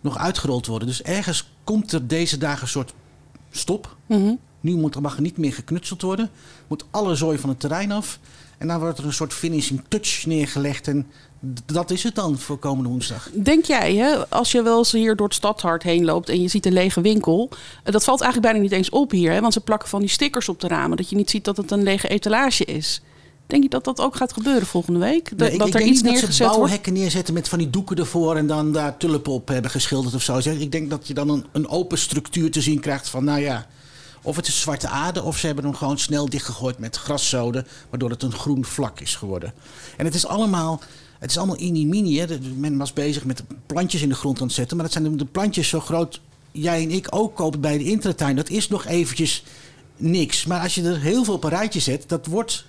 nog 0.00 0.18
uitgerold 0.18 0.66
worden. 0.66 0.88
Dus 0.88 1.02
ergens 1.02 1.50
komt 1.64 1.92
er 1.92 2.06
deze 2.06 2.38
dagen 2.38 2.62
een 2.62 2.68
soort 2.68 2.94
stop. 3.50 3.96
Mm 4.06 4.16
-hmm. 4.16 4.38
Nu 4.60 4.76
moet 4.76 4.94
er, 4.94 5.00
mag 5.00 5.16
er 5.16 5.22
niet 5.22 5.36
meer 5.36 5.52
geknutseld 5.52 6.02
worden. 6.02 6.30
Moet 6.68 6.84
alle 6.90 7.14
zooi 7.14 7.38
van 7.38 7.48
het 7.48 7.60
terrein 7.60 7.92
af. 7.92 8.18
En 8.58 8.68
dan 8.68 8.80
wordt 8.80 8.98
er 8.98 9.04
een 9.04 9.12
soort 9.12 9.32
finishing 9.32 9.82
touch 9.88 10.26
neergelegd. 10.26 10.88
En 10.88 11.06
dat 11.66 11.90
is 11.90 12.02
het 12.02 12.14
dan 12.14 12.38
voor 12.38 12.58
komende 12.58 12.88
woensdag. 12.88 13.30
Denk 13.32 13.64
jij, 13.64 13.94
hè, 13.94 14.28
als 14.28 14.52
je 14.52 14.62
wel 14.62 14.78
eens 14.78 14.92
hier 14.92 15.16
door 15.16 15.26
het 15.26 15.36
stadhart 15.36 15.82
heen 15.82 16.04
loopt 16.04 16.28
en 16.28 16.42
je 16.42 16.48
ziet 16.48 16.66
een 16.66 16.72
lege 16.72 17.00
winkel. 17.00 17.48
Eh, 17.84 17.92
dat 17.92 18.04
valt 18.04 18.20
eigenlijk 18.20 18.52
bijna 18.52 18.66
niet 18.68 18.76
eens 18.76 18.90
op 18.90 19.10
hier. 19.10 19.32
Hè, 19.32 19.40
want 19.40 19.52
ze 19.52 19.60
plakken 19.60 19.88
van 19.88 20.00
die 20.00 20.08
stickers 20.08 20.48
op 20.48 20.60
de 20.60 20.68
ramen. 20.68 20.96
Dat 20.96 21.10
je 21.10 21.16
niet 21.16 21.30
ziet 21.30 21.44
dat 21.44 21.56
het 21.56 21.70
een 21.70 21.82
lege 21.82 22.08
etalage 22.08 22.64
is. 22.64 23.00
Denk 23.46 23.62
je 23.62 23.68
dat 23.68 23.84
dat 23.84 24.00
ook 24.00 24.16
gaat 24.16 24.32
gebeuren 24.32 24.66
volgende 24.66 24.98
week? 24.98 25.38
Dat, 25.38 25.48
nee, 25.48 25.58
dat 25.58 25.74
er 25.74 25.80
iets 25.80 26.02
neergezet 26.02 26.26
dat 26.26 26.34
ze 26.34 26.44
bouwhekken 26.44 26.92
neerzetten 26.92 27.34
met 27.34 27.48
van 27.48 27.58
die 27.58 27.70
doeken 27.70 27.96
ervoor 27.96 28.36
en 28.36 28.46
dan 28.46 28.72
daar 28.72 28.96
tulpen 28.96 29.32
op 29.32 29.48
hebben 29.48 29.70
geschilderd 29.70 30.14
of 30.14 30.22
zo. 30.22 30.38
Ik 30.38 30.72
denk 30.72 30.90
dat 30.90 31.06
je 31.06 31.14
dan 31.14 31.28
een, 31.28 31.46
een 31.52 31.68
open 31.68 31.98
structuur 31.98 32.50
te 32.50 32.60
zien 32.60 32.80
krijgt 32.80 33.08
van, 33.08 33.24
nou 33.24 33.40
ja, 33.40 33.66
of 34.22 34.36
het 34.36 34.46
is 34.46 34.60
zwarte 34.60 34.88
aarde 34.88 35.22
of 35.22 35.38
ze 35.38 35.46
hebben 35.46 35.64
hem 35.64 35.74
gewoon 35.74 35.98
snel 35.98 36.28
dichtgegooid 36.28 36.78
met 36.78 36.96
graszoden, 36.96 37.66
waardoor 37.90 38.10
het 38.10 38.22
een 38.22 38.32
groen 38.32 38.64
vlak 38.64 39.00
is 39.00 39.16
geworden. 39.16 39.52
En 39.96 40.04
het 40.04 40.14
is 40.14 40.26
allemaal, 40.26 40.80
het 41.20 41.30
is 41.30 41.38
allemaal 41.38 41.56
mini-mini. 41.56 42.26
Men 42.56 42.76
was 42.76 42.92
bezig 42.92 43.24
met 43.24 43.42
plantjes 43.66 44.02
in 44.02 44.08
de 44.08 44.14
grond 44.14 44.40
aan 44.40 44.46
het 44.46 44.56
zetten, 44.56 44.76
maar 44.76 44.86
dat 44.86 44.94
zijn 44.94 45.16
de 45.16 45.24
plantjes 45.24 45.68
zo 45.68 45.80
groot 45.80 46.20
jij 46.52 46.82
en 46.82 46.90
ik 46.90 47.06
ook 47.10 47.34
kopen 47.34 47.60
bij 47.60 47.78
de 47.78 47.84
intratuin. 47.84 48.36
Dat 48.36 48.48
is 48.48 48.68
nog 48.68 48.86
eventjes 48.86 49.44
niks. 49.96 50.46
Maar 50.46 50.60
als 50.60 50.74
je 50.74 50.82
er 50.82 51.00
heel 51.00 51.24
veel 51.24 51.34
op 51.34 51.44
een 51.44 51.50
rijtje 51.50 51.80
zet, 51.80 52.08
dat 52.08 52.26
wordt 52.26 52.64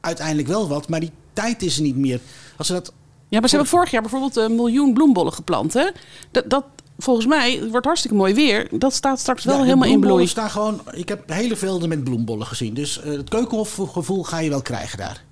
uiteindelijk 0.00 0.48
wel 0.48 0.68
wat, 0.68 0.88
maar 0.88 1.00
die 1.00 1.10
tijd 1.32 1.62
is 1.62 1.76
er 1.76 1.82
niet 1.82 1.96
meer. 1.96 2.20
Als 2.56 2.66
ze 2.66 2.72
dat 2.72 2.92
ja, 3.28 3.40
maar 3.40 3.48
ze 3.48 3.54
hebben 3.54 3.72
vorig 3.72 3.90
jaar 3.90 4.02
bijvoorbeeld 4.02 4.36
een 4.36 4.54
miljoen 4.54 4.94
bloembollen 4.94 5.32
geplant. 5.32 5.72
Hè? 5.72 5.90
Dat, 6.30 6.50
dat, 6.50 6.64
volgens 6.98 7.26
mij 7.26 7.68
wordt 7.70 7.86
hartstikke 7.86 8.16
mooi 8.16 8.34
weer. 8.34 8.68
Dat 8.70 8.94
staat 8.94 9.20
straks 9.20 9.44
wel 9.44 9.62
helemaal 9.62 9.88
in 9.88 10.00
bloei. 10.00 10.26
Staan 10.26 10.50
gewoon, 10.50 10.80
ik 10.92 11.08
heb 11.08 11.28
hele 11.28 11.56
velden 11.56 11.88
met 11.88 12.04
bloembollen 12.04 12.46
gezien. 12.46 12.74
Dus 12.74 13.00
uh, 13.04 13.16
het 13.16 13.28
keukenhofgevoel 13.28 14.22
ga 14.22 14.38
je 14.38 14.50
wel 14.50 14.62
krijgen 14.62 14.98
daar. 14.98 15.24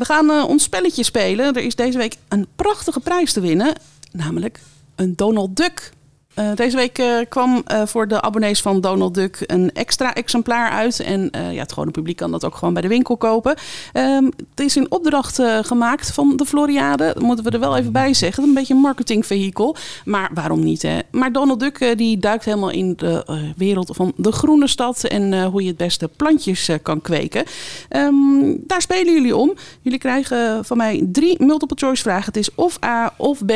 We 0.00 0.06
gaan 0.06 0.30
uh, 0.30 0.48
ons 0.48 0.62
spelletje 0.62 1.02
spelen. 1.02 1.54
Er 1.54 1.62
is 1.62 1.74
deze 1.74 1.98
week 1.98 2.16
een 2.28 2.46
prachtige 2.56 3.00
prijs 3.00 3.32
te 3.32 3.40
winnen. 3.40 3.74
Namelijk 4.12 4.60
een 4.94 5.16
Donald 5.16 5.56
Duck 5.56 5.92
uh, 6.38 6.50
deze 6.54 6.76
week 6.76 6.98
uh, 6.98 7.18
kwam 7.28 7.62
uh, 7.72 7.82
voor 7.86 8.08
de 8.08 8.22
abonnees 8.22 8.60
van 8.60 8.80
Donald 8.80 9.14
Duck 9.14 9.44
een 9.46 9.72
extra 9.72 10.14
exemplaar 10.14 10.70
uit. 10.70 11.00
En 11.00 11.30
ja, 11.32 11.60
het 11.60 11.72
gewone 11.72 11.90
publiek 11.90 12.16
kan 12.16 12.30
dat 12.30 12.44
ook 12.44 12.54
gewoon 12.54 12.72
bij 12.72 12.82
de 12.82 12.88
winkel 12.88 13.16
kopen. 13.16 13.56
Um, 13.94 14.24
het 14.50 14.60
is 14.60 14.76
in 14.76 14.90
opdracht 14.90 15.42
gemaakt 15.62 16.12
van 16.12 16.36
de 16.36 16.44
Floriade. 16.44 17.04
Dat 17.14 17.22
moeten 17.22 17.44
we 17.44 17.50
er 17.50 17.60
wel 17.60 17.76
even 17.76 17.92
bij 17.92 18.14
zeggen. 18.14 18.44
Een 18.44 18.54
beetje 18.54 18.74
een 18.74 18.80
marketingvehikel. 18.80 19.76
Maar 20.04 20.30
waarom 20.34 20.64
niet, 20.64 20.82
hè? 20.82 20.98
Maar 21.10 21.32
Donald 21.32 21.60
Duck 21.60 21.92
die 21.96 22.18
duikt 22.18 22.44
helemaal 22.44 22.70
in 22.70 22.94
de 22.96 23.52
wereld 23.56 23.96
van 23.96 24.12
de 24.16 24.32
groene 24.32 24.66
stad. 24.66 25.04
En 25.04 25.44
hoe 25.44 25.62
je 25.62 25.68
het 25.68 25.76
beste 25.76 26.08
plantjes 26.16 26.68
kan 26.82 27.00
kweken. 27.00 27.44
Um, 27.90 28.56
daar 28.66 28.82
spelen 28.82 29.14
jullie 29.14 29.36
om. 29.36 29.54
Jullie 29.80 29.98
krijgen 29.98 30.64
van 30.64 30.76
mij 30.76 31.06
drie 31.12 31.44
multiple 31.44 31.76
choice 31.76 32.02
vragen. 32.02 32.24
Het 32.24 32.36
is 32.36 32.54
of 32.54 32.84
A 32.84 33.14
of 33.16 33.44
B. 33.44 33.52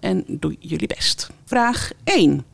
En 0.00 0.24
doe 0.26 0.56
jullie 0.58 0.88
best. 0.88 1.28
Vraag 1.48 1.90
1. 2.04 2.44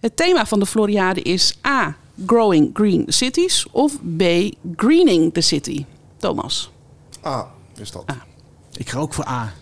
Het 0.00 0.16
thema 0.16 0.46
van 0.46 0.58
de 0.58 0.66
Floriade 0.66 1.22
is 1.22 1.58
A. 1.66 1.96
Growing 2.26 2.70
Green 2.72 3.04
Cities 3.08 3.66
of 3.70 3.98
B. 4.16 4.22
Greening 4.76 5.34
the 5.34 5.40
City. 5.40 5.84
Thomas. 6.16 6.70
A 7.24 7.52
is 7.76 7.90
dat. 7.90 8.10
A. 8.10 8.24
Ik 8.76 8.88
ga 8.88 8.98
ook 8.98 9.14
voor 9.14 9.26
A. 9.26 9.52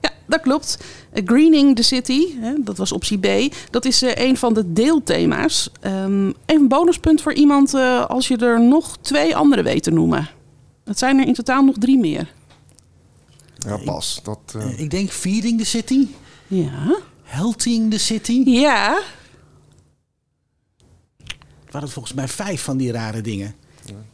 Ja, 0.00 0.10
dat 0.26 0.40
klopt. 0.40 0.78
Greening 1.24 1.76
the 1.76 1.82
City, 1.82 2.26
dat 2.58 2.76
was 2.76 2.92
optie 2.92 3.18
B. 3.18 3.54
Dat 3.70 3.84
is 3.84 4.02
uh, 4.02 4.10
een 4.14 4.36
van 4.36 4.54
de 4.54 4.72
deelthema's. 4.72 5.70
Um, 5.84 6.26
even 6.28 6.62
een 6.62 6.68
bonuspunt 6.68 7.22
voor 7.22 7.34
iemand 7.34 7.74
uh, 7.74 8.06
als 8.06 8.28
je 8.28 8.36
er 8.36 8.60
nog 8.60 8.96
twee 8.96 9.36
andere 9.36 9.62
weet 9.62 9.82
te 9.82 9.90
noemen. 9.90 10.28
Het 10.84 10.98
zijn 10.98 11.18
er 11.18 11.26
in 11.26 11.34
totaal 11.34 11.64
nog 11.64 11.76
drie 11.78 11.98
meer. 11.98 12.32
Ja, 13.58 13.76
pas. 13.76 14.20
Dat, 14.22 14.54
uh... 14.56 14.78
Ik 14.78 14.90
denk 14.90 15.10
Feeding 15.10 15.58
the 15.58 15.66
City. 15.66 16.06
Ja. 16.46 16.96
Helting 17.30 17.90
the 17.90 17.98
City? 17.98 18.42
Ja. 18.44 19.00
Het 21.64 21.72
waren 21.72 21.90
volgens 21.90 22.14
mij 22.14 22.28
vijf 22.28 22.62
van 22.62 22.76
die 22.76 22.92
rare 22.92 23.20
dingen. 23.20 23.54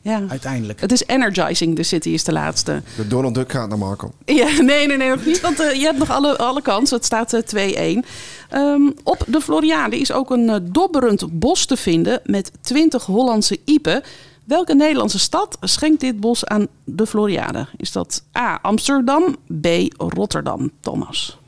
Ja. 0.00 0.22
Uiteindelijk. 0.28 0.80
Het 0.80 0.92
is 0.92 1.06
Energizing 1.06 1.76
the 1.76 1.82
City 1.82 2.08
is 2.08 2.24
de 2.24 2.32
laatste. 2.32 2.82
De 2.96 3.06
Donald 3.06 3.34
Duck 3.34 3.52
gaat 3.52 3.68
naar 3.68 3.78
Marco. 3.78 4.10
Ja, 4.24 4.50
nee, 4.62 4.86
nee, 4.86 4.96
nee, 4.96 5.08
nog 5.08 5.24
niet. 5.24 5.40
Want 5.40 5.60
uh, 5.60 5.74
je 5.74 5.84
hebt 5.84 5.98
nog 5.98 6.10
alle, 6.10 6.38
alle 6.38 6.62
kansen. 6.62 6.96
Het 6.96 7.04
staat 7.04 7.54
uh, 7.54 7.96
2-1. 7.96 8.06
Um, 8.54 8.94
op 9.02 9.24
de 9.26 9.40
Floriade 9.40 9.98
is 9.98 10.12
ook 10.12 10.30
een 10.30 10.48
uh, 10.48 10.56
dobberend 10.62 11.38
bos 11.38 11.66
te 11.66 11.76
vinden 11.76 12.20
met 12.24 12.52
20 12.60 13.04
Hollandse 13.04 13.58
iepen. 13.64 14.02
Welke 14.44 14.74
Nederlandse 14.74 15.18
stad 15.18 15.56
schenkt 15.60 16.00
dit 16.00 16.20
bos 16.20 16.44
aan 16.44 16.66
de 16.84 17.06
Floriade? 17.06 17.66
Is 17.76 17.92
dat 17.92 18.22
A. 18.38 18.58
Amsterdam, 18.62 19.36
B. 19.60 19.66
Rotterdam? 19.96 20.70
Thomas. 20.80 21.38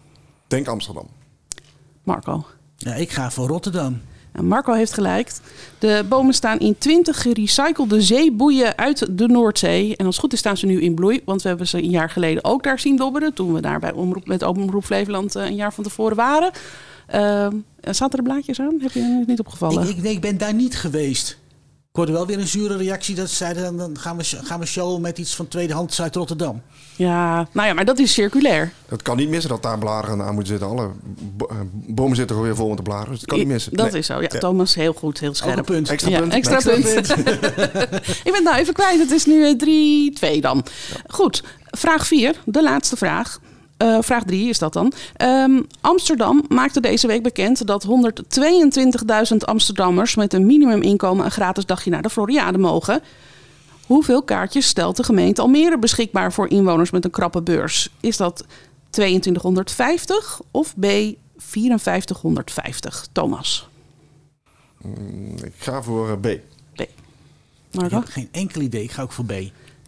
Denk 0.46 0.68
Amsterdam. 0.68 1.08
Marco? 2.08 2.46
Ja, 2.76 2.94
ik 2.94 3.10
ga 3.10 3.30
voor 3.30 3.48
Rotterdam. 3.48 4.00
Marco 4.42 4.72
heeft 4.72 4.92
gelijk. 4.92 5.32
De 5.78 6.04
bomen 6.08 6.34
staan 6.34 6.58
in 6.58 6.78
20 6.78 7.22
gerecyclede 7.22 8.00
zeeboeien 8.02 8.78
uit 8.78 9.18
de 9.18 9.26
Noordzee. 9.26 9.96
En 9.96 10.06
als 10.06 10.14
het 10.14 10.24
goed 10.24 10.32
is 10.32 10.38
staan 10.38 10.56
ze 10.56 10.66
nu 10.66 10.80
in 10.80 10.94
bloei. 10.94 11.20
Want 11.24 11.42
we 11.42 11.48
hebben 11.48 11.68
ze 11.68 11.76
een 11.76 11.90
jaar 11.90 12.10
geleden 12.10 12.44
ook 12.44 12.62
daar 12.62 12.78
zien 12.78 12.96
dobberen. 12.96 13.34
Toen 13.34 13.52
we 13.52 13.60
daar 13.60 13.78
bij 13.78 13.92
Omroep, 13.92 14.26
met 14.26 14.42
Omroep 14.42 14.84
Flevoland 14.84 15.36
eh, 15.36 15.44
een 15.44 15.54
jaar 15.54 15.72
van 15.72 15.84
tevoren 15.84 16.16
waren. 16.16 16.50
Uh, 17.14 17.46
zaten 17.80 18.18
er 18.18 18.24
blaadjes 18.24 18.60
aan? 18.60 18.76
Heb 18.80 18.92
je 18.92 19.00
er 19.00 19.24
niet 19.26 19.40
opgevallen? 19.40 19.88
Ik, 19.88 19.96
ik, 19.96 20.04
ik 20.04 20.20
ben 20.20 20.38
daar 20.38 20.54
niet 20.54 20.76
geweest 20.76 21.38
hoorde 21.98 22.12
wel 22.12 22.26
weer 22.26 22.38
een 22.38 22.48
zure 22.48 22.76
reactie 22.76 23.14
dat 23.14 23.28
ze 23.28 23.34
zeiden... 23.34 23.76
dan 23.76 23.98
gaan 23.98 24.16
we, 24.16 24.24
gaan 24.24 24.60
we 24.60 24.66
showen 24.66 25.00
met 25.00 25.18
iets 25.18 25.34
van 25.34 25.48
tweedehands 25.48 26.02
uit 26.02 26.14
Rotterdam. 26.14 26.62
Ja, 26.96 27.48
nou 27.52 27.68
ja, 27.68 27.74
maar 27.74 27.84
dat 27.84 27.98
is 27.98 28.12
circulair. 28.12 28.72
Dat 28.88 29.02
kan 29.02 29.16
niet 29.16 29.28
missen 29.28 29.50
dat 29.50 29.62
daar 29.62 29.78
bladeren 29.78 30.22
aan 30.22 30.34
moeten 30.34 30.52
zitten. 30.52 30.68
Alle 30.68 30.90
eh, 31.38 31.56
bomen 31.72 32.16
zitten 32.16 32.36
er 32.36 32.42
weer 32.42 32.56
vol 32.56 32.68
met 32.68 32.76
de 32.76 32.82
bladeren. 32.82 33.10
Dus 33.10 33.20
dat 33.20 33.28
kan 33.28 33.38
niet 33.38 33.48
missen. 33.48 33.72
Dat 33.72 33.94
is 33.94 34.06
zo. 34.06 34.20
Ja, 34.20 34.28
Thomas, 34.28 34.74
heel 34.74 34.92
goed, 34.92 35.20
heel 35.20 35.34
scherp. 35.34 35.64
punt. 35.64 35.88
Extra 35.88 36.20
punt. 36.20 36.32
extra, 36.32 36.60
punt. 36.60 37.10
ik 38.28 38.32
ben 38.32 38.42
nou 38.42 38.56
even 38.56 38.74
kwijt. 38.74 38.98
Het 38.98 39.10
is 39.10 39.26
nu 39.26 39.56
3-2 40.16 40.20
eh, 40.20 40.42
dan. 40.42 40.64
Goed, 41.06 41.42
vraag 41.70 42.06
4, 42.06 42.40
de 42.44 42.62
laatste 42.62 42.96
vraag. 42.96 43.38
Uh, 43.82 43.98
vraag 44.00 44.24
3 44.24 44.48
is 44.48 44.58
dat 44.58 44.72
dan. 44.72 44.92
Um, 45.22 45.66
Amsterdam 45.80 46.44
maakte 46.48 46.80
deze 46.80 47.06
week 47.06 47.22
bekend 47.22 47.66
dat 47.66 47.86
122.000 47.86 49.36
Amsterdammers 49.38 50.14
met 50.14 50.32
een 50.32 50.46
minimuminkomen 50.46 51.24
een 51.24 51.30
gratis 51.30 51.66
dagje 51.66 51.90
naar 51.90 52.02
de 52.02 52.10
Floriade 52.10 52.58
mogen. 52.58 53.02
Hoeveel 53.86 54.22
kaartjes 54.22 54.66
stelt 54.66 54.96
de 54.96 55.02
gemeente 55.02 55.40
Almere 55.40 55.78
beschikbaar 55.78 56.32
voor 56.32 56.48
inwoners 56.48 56.90
met 56.90 57.04
een 57.04 57.10
krappe 57.10 57.42
beurs? 57.42 57.90
Is 58.00 58.16
dat 58.16 58.44
2250 58.90 60.40
of 60.50 60.74
B 60.80 60.86
5450? 61.36 63.06
Thomas. 63.12 63.68
Mm, 64.82 65.36
ik 65.44 65.54
ga 65.58 65.82
voor 65.82 66.08
eh, 66.10 66.16
B. 66.20 66.38
B. 66.74 66.88
Marco? 67.72 67.96
Ik 67.96 68.02
heb 68.04 68.12
geen 68.12 68.28
enkel 68.30 68.60
idee. 68.60 68.82
Ik 68.82 68.90
ga 68.90 69.02
ook 69.02 69.12
voor 69.12 69.24
B. 69.24 69.32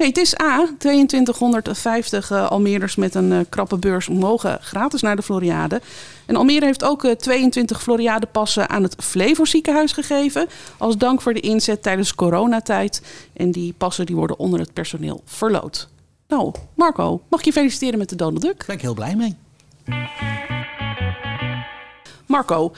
Nee, 0.01 0.09
het 0.09 0.19
is 0.19 0.41
A. 0.41 0.69
2250 0.79 2.31
uh, 2.31 2.51
Almeerders 2.51 2.97
met 2.97 3.15
een 3.15 3.31
uh, 3.31 3.41
krappe 3.49 3.77
beurs 3.77 4.09
mogen 4.09 4.59
gratis 4.63 5.03
naar 5.03 5.17
de 5.17 5.23
Floriade. 5.23 5.81
En 6.27 6.37
Almere 6.37 6.65
heeft 6.65 6.85
ook 6.85 7.05
uh, 7.05 7.13
22 7.13 7.83
Floriade-passen 7.83 8.69
aan 8.69 8.83
het 8.83 8.95
Flevo 8.99 9.45
ziekenhuis 9.45 9.93
gegeven. 9.93 10.49
Als 10.79 10.97
dank 10.97 11.21
voor 11.21 11.35
de 11.35 11.41
inzet 11.41 11.83
tijdens 11.83 12.15
coronatijd. 12.15 13.03
En 13.33 13.51
die 13.51 13.75
passen 13.79 14.07
die 14.07 14.17
worden 14.17 14.39
onder 14.39 14.61
het 14.61 14.73
personeel 14.73 15.23
verloot. 15.25 15.89
Nou, 16.29 16.53
Marco, 16.75 17.23
mag 17.29 17.39
ik 17.39 17.47
je 17.47 17.53
feliciteren 17.53 17.99
met 17.99 18.09
de 18.09 18.17
Donald 18.17 18.43
Duck? 18.43 18.57
Daar 18.57 18.67
ben 18.67 18.77
ik 18.77 18.83
heel 18.83 18.95
blij 18.95 19.17
mee. 19.17 19.37
Marco, 22.27 22.73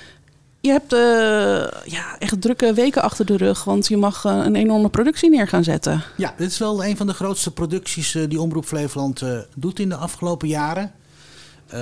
je 0.62 0.70
hebt 0.70 0.92
uh, 0.92 1.90
ja, 1.92 2.18
echt 2.18 2.40
drukke 2.40 2.72
weken 2.72 3.02
achter 3.02 3.26
de 3.26 3.36
rug, 3.36 3.64
want 3.64 3.88
je 3.88 3.96
mag 3.96 4.24
uh, 4.24 4.42
een 4.44 4.56
enorme 4.56 4.88
productie 4.88 5.30
neer 5.30 5.48
gaan 5.48 5.64
zetten. 5.64 6.02
Ja, 6.16 6.34
dit 6.36 6.50
is 6.50 6.58
wel 6.58 6.84
een 6.84 6.96
van 6.96 7.06
de 7.06 7.14
grootste 7.14 7.50
producties 7.50 8.14
uh, 8.14 8.28
die 8.28 8.40
Omroep 8.40 8.64
Flevoland 8.64 9.22
doet 9.54 9.78
in 9.78 9.88
de 9.88 9.96
afgelopen 9.96 10.48
jaren. 10.48 10.92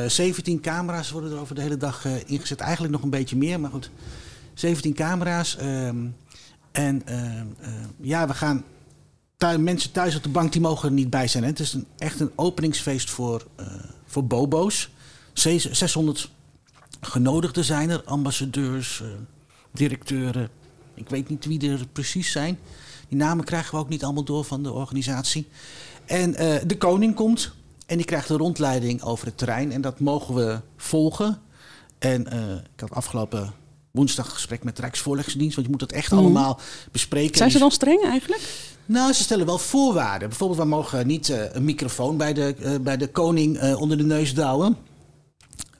17 0.07 0.61
camera's 0.61 1.11
worden 1.11 1.33
er 1.33 1.41
over 1.41 1.55
de 1.55 1.61
hele 1.61 1.77
dag 1.77 2.05
ingezet. 2.27 2.61
Eigenlijk 2.61 2.93
nog 2.93 3.03
een 3.03 3.11
beetje 3.11 3.37
meer, 3.37 3.61
maar 3.61 3.71
goed. 3.71 3.91
17 4.55 4.95
camera's. 4.95 5.57
Ehm, 5.57 5.97
en 6.73 7.03
ehm, 7.05 7.47
ja, 8.01 8.27
we 8.27 8.35
gaan. 8.35 8.65
Mensen 9.59 9.93
thuis 9.93 10.17
op 10.17 10.23
de 10.23 10.29
bank 10.29 10.53
die 10.53 10.61
mogen 10.61 10.89
er 10.89 10.95
niet 10.95 11.11
bij 11.11 11.27
zijn. 11.27 11.43
Hè. 11.43 11.49
Het 11.49 11.61
is 11.61 11.73
een, 11.73 11.87
echt 11.99 12.21
een 12.21 12.31
openingsfeest 12.35 13.11
voor, 13.11 13.47
voor 14.07 14.25
Bobo's. 14.25 14.91
600 15.33 16.31
genodigden 17.01 17.65
zijn 17.65 17.91
er, 17.91 18.03
ambassadeurs, 18.05 19.01
uh, 19.01 19.09
directeuren. 19.73 20.49
Ik 20.95 21.09
weet 21.09 21.29
niet 21.29 21.45
wie 21.45 21.71
er 21.71 21.87
precies 21.93 22.31
zijn. 22.31 22.59
Die 23.09 23.19
namen 23.19 23.45
krijgen 23.45 23.75
we 23.75 23.81
ook 23.81 23.89
niet 23.89 24.05
allemaal 24.05 24.25
door 24.25 24.45
van 24.45 24.63
de 24.63 24.73
organisatie. 24.73 25.49
En 26.07 26.31
uh, 26.31 26.57
de 26.67 26.77
koning 26.77 27.15
komt 27.15 27.53
en 27.87 27.97
die 27.97 28.07
krijgt 28.07 28.29
een 28.29 28.37
rondleiding 28.37 29.03
over 29.03 29.27
het 29.27 29.39
terrein. 29.39 29.73
En 29.73 29.81
dat 29.81 30.01
mogen 30.01 30.35
we 30.35 30.61
volgen. 30.77 31.39
En 31.99 32.27
uh, 32.33 32.53
ik 32.53 32.81
had 32.81 32.91
afgelopen 32.91 33.53
woensdag 33.91 34.27
een 34.27 34.33
gesprek 34.33 34.65
met 34.65 34.77
de 34.77 34.83
Rijksvoorlichtingsdienst. 34.83 35.55
Want 35.55 35.67
je 35.67 35.73
moet 35.73 35.89
dat 35.89 35.99
echt 35.99 36.13
mm. 36.13 36.19
allemaal 36.19 36.61
bespreken. 36.93 37.37
Zijn 37.37 37.51
ze 37.51 37.59
dan 37.59 37.71
streng 37.71 38.03
eigenlijk? 38.03 38.43
Nou, 38.87 39.13
ze 39.13 39.23
stellen 39.23 39.47
wel 39.47 39.59
voorwaarden. 39.59 40.29
Bijvoorbeeld, 40.29 40.61
we 40.61 40.67
mogen 40.67 41.07
niet 41.07 41.29
uh, 41.29 41.55
een 41.55 41.65
microfoon 41.65 42.17
bij 42.17 42.33
de, 42.33 42.79
bij 42.83 42.97
de 42.97 43.09
koning 43.09 43.75
onder 43.75 43.97
de 43.97 44.05
neus 44.05 44.35
douwen 44.35 44.77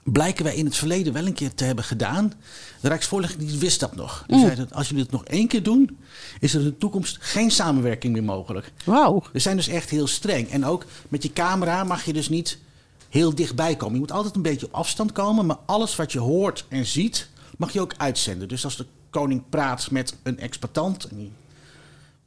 blijken 0.03 0.43
wij 0.43 0.55
in 0.55 0.65
het 0.65 0.75
verleden 0.75 1.13
wel 1.13 1.25
een 1.25 1.33
keer 1.33 1.53
te 1.53 1.63
hebben 1.63 1.83
gedaan. 1.83 2.33
De 2.81 2.87
Rijksvoorlichting 2.87 3.59
wist 3.59 3.79
dat 3.79 3.95
nog. 3.95 4.23
Die 4.27 4.35
mm. 4.37 4.41
zei 4.43 4.55
dat 4.55 4.73
als 4.73 4.87
jullie 4.87 5.03
het 5.03 5.11
nog 5.11 5.25
één 5.25 5.47
keer 5.47 5.63
doen, 5.63 5.97
is 6.39 6.53
er 6.53 6.59
in 6.59 6.65
de 6.65 6.77
toekomst 6.77 7.17
geen 7.19 7.51
samenwerking 7.51 8.13
meer 8.13 8.23
mogelijk. 8.23 8.71
Wauw. 8.85 9.23
We 9.33 9.39
zijn 9.39 9.55
dus 9.55 9.67
echt 9.67 9.89
heel 9.89 10.07
streng. 10.07 10.49
En 10.49 10.65
ook 10.65 10.85
met 11.09 11.23
je 11.23 11.33
camera 11.33 11.83
mag 11.83 12.05
je 12.05 12.13
dus 12.13 12.29
niet 12.29 12.57
heel 13.09 13.35
dichtbij 13.35 13.75
komen. 13.75 13.93
Je 13.93 13.99
moet 13.99 14.11
altijd 14.11 14.35
een 14.35 14.41
beetje 14.41 14.65
op 14.65 14.73
afstand 14.73 15.11
komen, 15.11 15.45
maar 15.45 15.57
alles 15.65 15.95
wat 15.95 16.11
je 16.11 16.19
hoort 16.19 16.65
en 16.69 16.85
ziet, 16.85 17.29
mag 17.57 17.73
je 17.73 17.81
ook 17.81 17.93
uitzenden. 17.97 18.47
Dus 18.47 18.63
als 18.63 18.77
de 18.77 18.85
koning 19.09 19.43
praat 19.49 19.91
met 19.91 20.15
een 20.23 20.39
exploitant, 20.39 21.03
en 21.03 21.17
die 21.17 21.31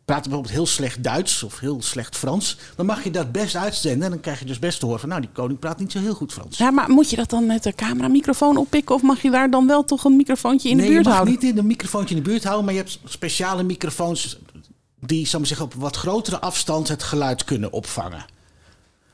praat 0.04 0.22
bijvoorbeeld 0.22 0.54
heel 0.54 0.66
slecht 0.66 1.02
Duits 1.02 1.42
of 1.42 1.58
heel 1.58 1.82
slecht 1.82 2.16
Frans, 2.16 2.58
dan 2.76 2.86
mag 2.86 3.04
je 3.04 3.10
dat 3.10 3.32
best 3.32 3.56
uitzenden. 3.56 4.04
En 4.04 4.10
dan 4.10 4.20
krijg 4.20 4.38
je 4.38 4.44
dus 4.44 4.58
best 4.58 4.80
te 4.80 4.84
horen 4.84 5.00
van, 5.00 5.08
nou, 5.08 5.20
die 5.20 5.30
koning 5.32 5.58
praat 5.58 5.78
niet 5.78 5.92
zo 5.92 5.98
heel 5.98 6.14
goed 6.14 6.32
Frans. 6.32 6.58
Ja, 6.58 6.70
maar 6.70 6.90
moet 6.90 7.10
je 7.10 7.16
dat 7.16 7.30
dan 7.30 7.46
met 7.46 7.62
de 7.62 7.72
cameramicrofoon 7.72 8.56
oppikken 8.56 8.94
of 8.94 9.02
mag 9.02 9.22
je 9.22 9.30
daar 9.30 9.50
dan 9.50 9.66
wel 9.66 9.84
toch 9.84 10.04
een 10.04 10.16
microfoontje 10.16 10.68
in 10.68 10.76
nee, 10.76 10.86
de 10.86 10.92
buurt 10.92 11.06
houden? 11.06 11.24
Nee, 11.24 11.34
je 11.34 11.40
mag 11.40 11.48
niet 11.48 11.58
in 11.58 11.62
een 11.62 11.66
microfoontje 11.66 12.14
in 12.14 12.22
de 12.22 12.28
buurt 12.28 12.44
houden, 12.44 12.64
maar 12.64 12.74
je 12.74 12.80
hebt 12.80 12.98
speciale 13.04 13.62
microfoons 13.62 14.38
die, 15.00 15.26
zal 15.26 15.40
ik 15.40 15.46
zeggen, 15.46 15.66
op 15.66 15.74
wat 15.74 15.96
grotere 15.96 16.40
afstand 16.40 16.88
het 16.88 17.02
geluid 17.02 17.44
kunnen 17.44 17.72
opvangen. 17.72 18.24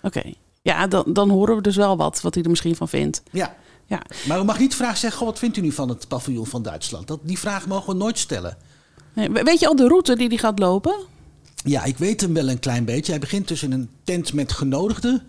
Oké. 0.03 0.19
Okay. 0.19 0.35
Ja, 0.63 0.87
dan, 0.87 1.05
dan 1.07 1.31
horen 1.31 1.57
we 1.57 1.63
dus 1.63 1.77
wel 1.77 1.97
wat, 1.97 2.21
wat 2.21 2.35
hij 2.35 2.43
er 2.43 2.51
misschien 2.51 2.77
van 2.77 2.89
vindt. 2.89 3.23
Ja. 3.31 3.57
ja. 3.87 4.03
Maar 4.27 4.39
we 4.39 4.45
mag 4.45 4.59
niet 4.59 4.75
vragen 4.75 4.99
zeggen, 4.99 5.19
goh, 5.19 5.29
wat 5.29 5.39
vindt 5.39 5.57
u 5.57 5.61
nu 5.61 5.73
van 5.73 5.89
het 5.89 6.09
paviljoen 6.09 6.47
van 6.47 6.63
Duitsland? 6.63 7.07
Dat, 7.07 7.21
die 7.23 7.39
vraag 7.39 7.67
mogen 7.67 7.93
we 7.93 7.99
nooit 7.99 8.19
stellen. 8.19 8.57
Weet 9.29 9.61
je 9.61 9.67
al 9.67 9.77
de 9.77 9.89
route 9.89 10.17
die 10.17 10.29
hij 10.29 10.37
gaat 10.37 10.59
lopen? 10.59 10.95
Ja, 11.65 11.85
ik 11.85 11.99
weet 11.99 12.21
hem 12.21 12.35
wel 12.35 12.49
een 12.49 12.59
klein 12.59 12.85
beetje. 12.85 13.13
Hij 13.13 13.21
begint 13.21 13.49
dus 13.49 13.63
in 13.63 13.73
een 13.73 13.89
tent 14.05 14.33
met 14.33 14.53
genodigden. 14.53 15.23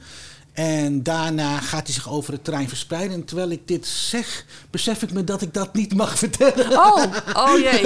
En 0.54 1.04
daarna 1.04 1.60
gaat 1.60 1.86
hij 1.86 1.94
zich 1.94 2.10
over 2.10 2.34
het 2.34 2.44
terrein 2.44 2.68
verspreiden. 2.68 3.14
En 3.14 3.26
terwijl 3.26 3.50
ik 3.50 3.68
dit 3.68 3.88
zeg, 3.88 4.46
besef 4.70 5.02
ik 5.02 5.14
me 5.14 5.24
dat 5.24 5.42
ik 5.42 5.54
dat 5.54 5.74
niet 5.74 5.96
mag 5.96 6.18
vertellen. 6.24 6.72
Oh, 6.72 7.04
oh 7.34 7.58
jee. 7.58 7.84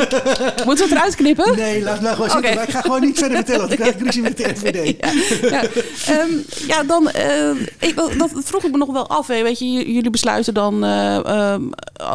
Moeten 0.66 0.66
we 0.66 0.72
het 0.82 0.92
eruit 0.92 1.16
knippen? 1.16 1.56
Nee, 1.56 1.82
laat 1.82 2.02
maar 2.02 2.14
gewoon 2.16 2.30
zitten. 2.30 2.52
Okay. 2.52 2.64
Ik 2.64 2.72
ga 2.72 2.82
gewoon 2.82 3.02
niet 3.02 3.18
verder 3.18 3.38
vertellen, 3.38 3.60
want 3.60 3.72
ik 3.72 3.80
krijg 3.80 3.98
ruzie 4.06 4.22
met 4.22 4.38
de 4.38 4.56
FVD. 4.56 4.98
Ja, 5.00 5.12
ja. 5.50 5.64
Um, 6.22 6.46
ja 6.68 6.84
dan, 6.84 7.12
uh, 7.16 7.50
ik, 7.80 7.96
dat 7.96 8.32
vroeg 8.34 8.64
ik 8.64 8.72
me 8.72 8.78
nog 8.78 8.92
wel 8.92 9.08
af. 9.08 9.28
Hè. 9.28 9.44
Weet 9.44 9.60
je, 9.60 9.94
jullie 9.94 10.10
besluiten 10.10 10.54
dan 10.54 10.86
uh, 10.86 11.52
um, 11.54 11.70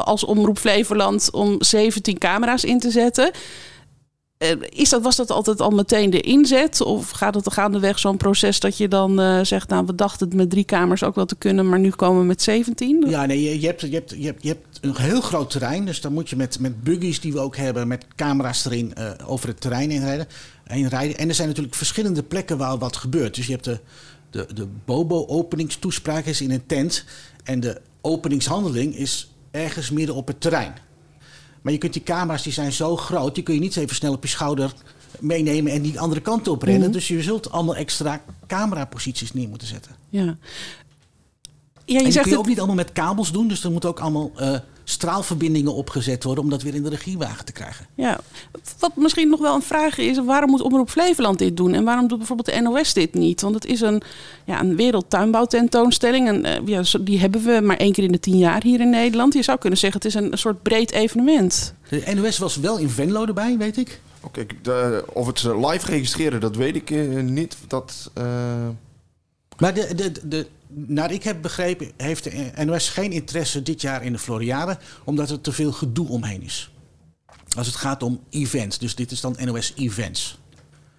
als 0.04 0.24
Omroep 0.24 0.58
Flevoland 0.58 1.30
om 1.30 1.56
17 1.58 2.18
camera's 2.18 2.64
in 2.64 2.78
te 2.78 2.90
zetten. 2.90 3.30
Is 4.68 4.88
dat, 4.88 5.02
was 5.02 5.16
dat 5.16 5.30
altijd 5.30 5.60
al 5.60 5.70
meteen 5.70 6.10
de 6.10 6.20
inzet? 6.20 6.80
Of 6.80 7.10
gaat 7.10 7.34
het 7.34 7.52
gaandeweg 7.52 7.98
zo'n 7.98 8.16
proces 8.16 8.60
dat 8.60 8.76
je 8.76 8.88
dan 8.88 9.20
uh, 9.20 9.40
zegt... 9.42 9.68
nou, 9.68 9.86
we 9.86 9.94
dachten 9.94 10.26
het 10.28 10.36
met 10.36 10.50
drie 10.50 10.64
kamers 10.64 11.02
ook 11.02 11.14
wel 11.14 11.26
te 11.26 11.36
kunnen... 11.36 11.68
maar 11.68 11.78
nu 11.78 11.90
komen 11.90 12.20
we 12.20 12.26
met 12.26 12.42
17? 12.42 13.04
Ja, 13.08 13.26
nee, 13.26 13.60
je, 13.60 13.66
hebt, 13.66 13.80
je, 13.80 13.88
hebt, 13.88 14.10
je, 14.10 14.26
hebt, 14.26 14.42
je 14.42 14.48
hebt 14.48 14.78
een 14.80 14.96
heel 14.96 15.20
groot 15.20 15.50
terrein. 15.50 15.84
Dus 15.84 16.00
dan 16.00 16.12
moet 16.12 16.30
je 16.30 16.36
met, 16.36 16.58
met 16.58 16.82
buggies 16.82 17.20
die 17.20 17.32
we 17.32 17.38
ook 17.38 17.56
hebben... 17.56 17.88
met 17.88 18.06
camera's 18.16 18.64
erin 18.64 18.92
uh, 18.98 19.10
over 19.26 19.48
het 19.48 19.60
terrein 19.60 19.90
inrijden, 19.90 20.26
inrijden. 20.66 21.18
En 21.18 21.28
er 21.28 21.34
zijn 21.34 21.48
natuurlijk 21.48 21.76
verschillende 21.76 22.22
plekken 22.22 22.58
waar 22.58 22.78
wat 22.78 22.96
gebeurt. 22.96 23.34
Dus 23.34 23.46
je 23.46 23.52
hebt 23.52 23.64
de, 23.64 23.80
de, 24.30 24.46
de 24.54 24.66
Bobo-openingstoespraak 24.84 26.24
is 26.24 26.40
in 26.40 26.50
een 26.50 26.66
tent... 26.66 27.04
en 27.44 27.60
de 27.60 27.80
openingshandeling 28.00 28.96
is 28.96 29.32
ergens 29.50 29.90
midden 29.90 30.14
op 30.14 30.26
het 30.26 30.40
terrein... 30.40 30.74
Maar 31.62 31.72
je 31.72 31.78
kunt 31.78 31.92
die 31.92 32.02
camera's, 32.02 32.42
die 32.42 32.52
zijn 32.52 32.72
zo 32.72 32.96
groot, 32.96 33.34
die 33.34 33.44
kun 33.44 33.54
je 33.54 33.60
niet 33.60 33.76
even 33.76 33.96
snel 33.96 34.12
op 34.12 34.22
je 34.22 34.28
schouder 34.28 34.72
meenemen 35.18 35.72
en 35.72 35.82
die 35.82 36.00
andere 36.00 36.20
kant 36.20 36.48
op 36.48 36.62
rennen. 36.62 36.86
Mm. 36.86 36.92
Dus 36.92 37.08
je 37.08 37.22
zult 37.22 37.50
allemaal 37.50 37.76
extra 37.76 38.22
cameraposities 38.46 39.32
neer 39.32 39.48
moeten 39.48 39.68
zetten. 39.68 39.96
Ja. 40.08 40.24
Ja, 40.24 40.36
je 41.84 41.98
en 41.98 42.04
die 42.04 42.12
zegt 42.12 42.24
kun 42.24 42.32
je 42.32 42.38
ook 42.38 42.46
niet 42.46 42.58
allemaal 42.58 42.76
met 42.76 42.92
kabels 42.92 43.32
doen. 43.32 43.48
Dus 43.48 43.64
er 43.64 43.70
moeten 43.70 43.90
ook 43.90 44.00
allemaal 44.00 44.30
uh, 44.40 44.58
straalverbindingen 44.90 45.74
opgezet 45.74 46.24
worden 46.24 46.44
om 46.44 46.50
dat 46.50 46.62
weer 46.62 46.74
in 46.74 46.82
de 46.82 46.88
regiewagen 46.88 47.44
te 47.44 47.52
krijgen. 47.52 47.86
Ja, 47.94 48.20
wat 48.78 48.96
misschien 48.96 49.28
nog 49.28 49.40
wel 49.40 49.54
een 49.54 49.62
vraag 49.62 49.98
is, 49.98 50.18
waarom 50.18 50.50
moet 50.50 50.62
Omroep 50.62 50.90
Flevoland 50.90 51.38
dit 51.38 51.56
doen? 51.56 51.74
En 51.74 51.84
waarom 51.84 52.08
doet 52.08 52.18
bijvoorbeeld 52.18 52.56
de 52.56 52.60
NOS 52.60 52.92
dit 52.92 53.14
niet? 53.14 53.40
Want 53.40 53.54
het 53.54 53.66
is 53.66 53.80
een, 53.80 54.02
ja, 54.44 54.60
een 54.60 54.76
wereldtuinbouwtentoonstelling. 54.76 56.28
En 56.28 56.46
uh, 56.46 56.66
ja, 56.66 56.82
die 57.00 57.18
hebben 57.18 57.44
we 57.44 57.60
maar 57.62 57.76
één 57.76 57.92
keer 57.92 58.04
in 58.04 58.12
de 58.12 58.20
tien 58.20 58.38
jaar 58.38 58.62
hier 58.62 58.80
in 58.80 58.90
Nederland. 58.90 59.34
Je 59.34 59.42
zou 59.42 59.58
kunnen 59.58 59.78
zeggen, 59.78 60.00
het 60.00 60.08
is 60.08 60.20
een, 60.20 60.32
een 60.32 60.38
soort 60.38 60.62
breed 60.62 60.90
evenement. 60.90 61.74
De 61.88 62.12
NOS 62.14 62.38
was 62.38 62.56
wel 62.56 62.78
in 62.78 62.90
Venlo 62.90 63.26
erbij, 63.26 63.56
weet 63.58 63.76
ik. 63.76 64.00
Oké, 64.20 64.46
okay, 64.62 65.02
of 65.12 65.26
het 65.26 65.42
live 65.42 65.86
registreren, 65.86 66.40
dat 66.40 66.56
weet 66.56 66.76
ik 66.76 66.90
uh, 66.90 67.22
niet. 67.22 67.56
Dat, 67.66 68.10
uh... 68.18 68.24
Maar 69.60 69.74
de, 69.74 69.94
de, 69.94 70.12
de, 70.24 70.46
naar 70.68 71.12
ik 71.12 71.22
heb 71.22 71.42
begrepen, 71.42 71.90
heeft 71.96 72.24
de 72.24 72.64
NOS 72.64 72.88
geen 72.88 73.12
interesse 73.12 73.62
dit 73.62 73.80
jaar 73.80 74.04
in 74.04 74.12
de 74.12 74.18
Floriade, 74.18 74.78
omdat 75.04 75.30
er 75.30 75.40
te 75.40 75.52
veel 75.52 75.72
gedoe 75.72 76.08
omheen 76.08 76.42
is. 76.42 76.70
Als 77.56 77.66
het 77.66 77.76
gaat 77.76 78.02
om 78.02 78.20
events. 78.30 78.78
Dus 78.78 78.94
dit 78.94 79.10
is 79.10 79.20
dan 79.20 79.36
NOS 79.44 79.72
Events. 79.76 80.38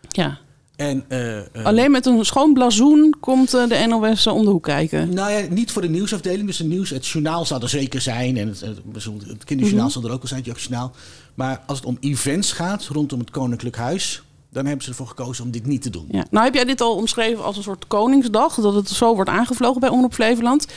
Ja. 0.07 0.37
En, 0.75 1.03
uh, 1.09 1.35
uh, 1.35 1.43
Alleen 1.63 1.91
met 1.91 2.05
een 2.05 2.25
schoon 2.25 2.53
blazoen 2.53 3.15
komt 3.19 3.53
uh, 3.55 3.67
de 3.67 3.85
NOS 3.87 4.27
om 4.27 4.43
de 4.43 4.49
hoek 4.49 4.63
kijken. 4.63 5.13
Nou 5.13 5.31
ja, 5.31 5.47
niet 5.49 5.71
voor 5.71 5.81
de 5.81 5.89
nieuwsafdeling. 5.89 6.47
Dus 6.47 6.57
het, 6.57 6.67
nieuws, 6.67 6.89
het 6.89 7.07
journaal 7.07 7.45
zal 7.45 7.61
er 7.61 7.69
zeker 7.69 8.01
zijn. 8.01 8.37
En 8.37 8.47
het, 8.47 8.59
het, 8.59 9.43
kinderjournaal 9.43 9.69
mm 9.69 9.77
-hmm. 9.77 9.89
zal 9.89 10.03
er 10.03 10.11
ook 10.11 10.21
wel 10.21 10.27
zijn, 10.27 10.43
het 10.43 10.61
journaal. 10.61 10.91
Maar 11.33 11.61
als 11.67 11.77
het 11.77 11.87
om 11.87 11.97
events 11.99 12.51
gaat 12.51 12.83
rondom 12.83 13.19
het 13.19 13.29
Koninklijk 13.29 13.75
Huis 13.75 14.23
dan 14.51 14.65
hebben 14.65 14.83
ze 14.83 14.89
ervoor 14.89 15.07
gekozen 15.07 15.43
om 15.43 15.51
dit 15.51 15.65
niet 15.65 15.81
te 15.81 15.89
doen. 15.89 16.05
Ja. 16.11 16.25
Nou 16.29 16.45
heb 16.45 16.53
jij 16.53 16.65
dit 16.65 16.81
al 16.81 16.95
omschreven 16.95 17.43
als 17.43 17.57
een 17.57 17.63
soort 17.63 17.87
Koningsdag, 17.87 18.55
dat 18.55 18.73
het 18.73 18.89
zo 18.89 19.15
wordt 19.15 19.29
aangevlogen 19.29 19.79
bij 19.79 19.89
Omroep 19.89 20.13
Flevoland. 20.13 20.67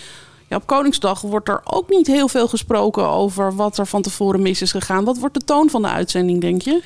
Ja, 0.49 0.57
op 0.57 0.67
Koningsdag 0.67 1.21
wordt 1.21 1.49
er 1.49 1.61
ook 1.65 1.89
niet 1.89 2.07
heel 2.07 2.29
veel 2.29 2.49
gesproken 2.49 3.09
over 3.09 3.55
wat 3.55 3.79
er 3.79 3.87
van 3.87 4.03
tevoren 4.03 4.43
mis 4.43 4.63
is 4.63 4.71
gegaan. 4.71 5.05
Wat 5.05 5.19
wordt 5.19 5.35
de 5.35 5.45
toon 5.45 5.71
van 5.71 5.83
de 5.83 5.89
uitzending, 5.89 6.41
denk 6.41 6.63
je? 6.63 6.83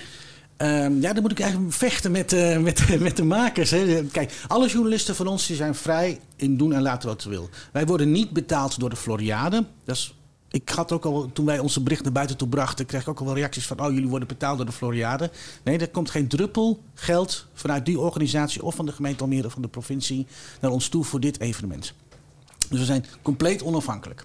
Um, 0.62 1.00
ja, 1.00 1.12
dan 1.12 1.22
moet 1.22 1.30
ik 1.30 1.40
eigenlijk 1.40 1.72
vechten 1.72 2.10
met, 2.10 2.32
uh, 2.32 2.58
met, 2.68 3.00
met 3.00 3.16
de 3.16 3.24
makers. 3.24 3.70
Hè. 3.70 4.04
Kijk, 4.12 4.32
alle 4.46 4.68
journalisten 4.68 5.14
van 5.14 5.26
ons 5.26 5.46
die 5.46 5.56
zijn 5.56 5.74
vrij 5.74 6.20
in 6.36 6.56
doen 6.56 6.72
en 6.72 6.82
laten 6.82 7.08
wat 7.08 7.22
ze 7.22 7.28
willen. 7.28 7.48
Wij 7.72 7.86
worden 7.86 8.12
niet 8.12 8.30
betaald 8.30 8.80
door 8.80 8.90
de 8.90 8.96
Floriade. 8.96 9.64
Dat 9.84 9.96
is 9.96 10.14
ik 10.50 10.68
had 10.68 10.92
ook 10.92 11.04
al, 11.04 11.30
toen 11.32 11.46
wij 11.46 11.58
onze 11.58 11.82
bericht 11.82 12.02
naar 12.02 12.12
buiten 12.12 12.36
toe 12.36 12.48
brachten, 12.48 12.86
kreeg 12.86 13.00
ik 13.00 13.08
ook 13.08 13.18
al 13.18 13.24
wel 13.24 13.34
reacties 13.34 13.66
van: 13.66 13.80
Oh, 13.80 13.92
jullie 13.92 14.08
worden 14.08 14.28
betaald 14.28 14.56
door 14.56 14.66
de 14.66 14.72
Floriade. 14.72 15.30
Nee, 15.62 15.78
er 15.78 15.88
komt 15.88 16.10
geen 16.10 16.28
druppel 16.28 16.80
geld 16.94 17.46
vanuit 17.54 17.86
die 17.86 17.98
organisatie 17.98 18.62
of 18.62 18.74
van 18.74 18.86
de 18.86 18.92
gemeente 18.92 19.22
Almere 19.22 19.46
of 19.46 19.52
van 19.52 19.62
de 19.62 19.68
provincie 19.68 20.26
naar 20.60 20.70
ons 20.70 20.88
toe 20.88 21.04
voor 21.04 21.20
dit 21.20 21.40
evenement. 21.40 21.92
Dus 22.68 22.78
we 22.78 22.84
zijn 22.84 23.04
compleet 23.22 23.62
onafhankelijk. 23.62 24.24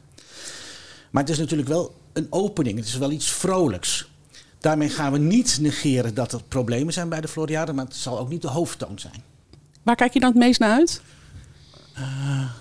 Maar 1.09 1.23
het 1.23 1.31
is 1.31 1.37
natuurlijk 1.37 1.69
wel 1.69 1.95
een 2.13 2.27
opening, 2.29 2.77
het 2.77 2.87
is 2.87 2.97
wel 2.97 3.11
iets 3.11 3.31
vrolijks. 3.31 4.11
Daarmee 4.59 4.89
gaan 4.89 5.11
we 5.11 5.17
niet 5.17 5.57
negeren 5.61 6.13
dat 6.13 6.31
er 6.31 6.43
problemen 6.47 6.93
zijn 6.93 7.09
bij 7.09 7.21
de 7.21 7.27
Floriade, 7.27 7.73
maar 7.73 7.85
het 7.85 7.95
zal 7.95 8.19
ook 8.19 8.29
niet 8.29 8.41
de 8.41 8.47
hoofdtoon 8.47 8.99
zijn. 8.99 9.23
Waar 9.83 9.95
kijk 9.95 10.13
je 10.13 10.19
dan 10.19 10.29
het 10.29 10.39
meest 10.39 10.59
naar 10.59 10.71
uit? 10.71 11.01
Uh, 11.97 12.51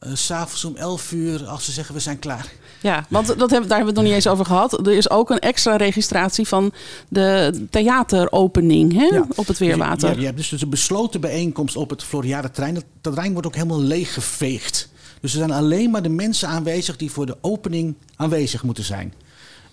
S'avonds 0.00 0.64
om 0.64 0.76
11 0.76 1.12
uur, 1.12 1.46
als 1.46 1.64
ze 1.64 1.72
zeggen 1.72 1.94
we 1.94 2.00
zijn 2.00 2.18
klaar. 2.18 2.52
Ja, 2.82 3.06
want 3.08 3.26
dat 3.26 3.50
hebben, 3.50 3.68
daar 3.68 3.78
hebben 3.78 3.78
we 3.78 3.84
het 3.86 3.94
nog 3.94 4.04
niet 4.04 4.12
eens 4.14 4.26
over 4.26 4.44
gehad. 4.44 4.86
Er 4.86 4.92
is 4.92 5.10
ook 5.10 5.30
een 5.30 5.38
extra 5.38 5.76
registratie 5.76 6.48
van 6.48 6.72
de 7.08 7.66
theateropening 7.70 8.92
hè, 8.92 9.04
Ja. 9.04 9.26
op 9.36 9.46
het 9.46 9.58
Weerwater. 9.58 10.10
Ja, 10.10 10.18
je 10.18 10.24
hebt 10.24 10.36
dus, 10.36 10.48
dus 10.48 10.62
een 10.62 10.70
besloten 10.70 11.20
bijeenkomst 11.20 11.76
op 11.76 11.90
het 11.90 12.02
Floriade 12.04 12.50
terrein. 12.50 12.74
Dat, 12.74 12.84
dat 13.00 13.12
terrein 13.12 13.32
wordt 13.32 13.46
ook 13.46 13.54
helemaal 13.54 13.80
leeggeveegd. 13.82 14.88
Dus 15.20 15.32
er 15.32 15.38
zijn 15.38 15.50
alleen 15.50 15.90
maar 15.90 16.02
de 16.02 16.08
mensen 16.08 16.48
aanwezig 16.48 16.96
die 16.96 17.10
voor 17.10 17.26
de 17.26 17.36
opening 17.40 17.94
aanwezig 18.16 18.62
moeten 18.62 18.84
zijn. 18.84 19.14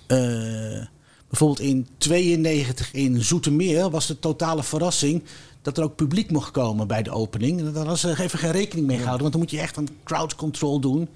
Eh, 0.08 0.18
bijvoorbeeld 1.30 1.60
in 1.60 1.88
92 1.98 2.92
in 2.94 3.22
Zoetermeer 3.24 3.90
was 3.90 4.08
de 4.08 4.20
totale 4.20 4.64
verrassing 4.64 5.24
dat 5.66 5.78
er 5.78 5.84
ook 5.84 5.96
publiek 5.96 6.32
mocht 6.32 6.52
komen 6.52 6.88
bij 6.88 7.04
de 7.04 7.12
opening. 7.12 7.60
En 7.60 7.74
Daar 7.74 7.86
was 7.86 8.04
er 8.04 8.20
even 8.20 8.40
geen 8.40 8.52
rekening 8.52 8.88
mee 8.88 8.98
gehouden, 8.98 9.22
want 9.22 9.32
dan 9.32 9.42
moet 9.42 9.52
je 9.52 9.60
echt 9.60 9.78
een 9.78 9.90
crowd 10.04 10.36
control 10.36 10.80
doen. 10.80 11.08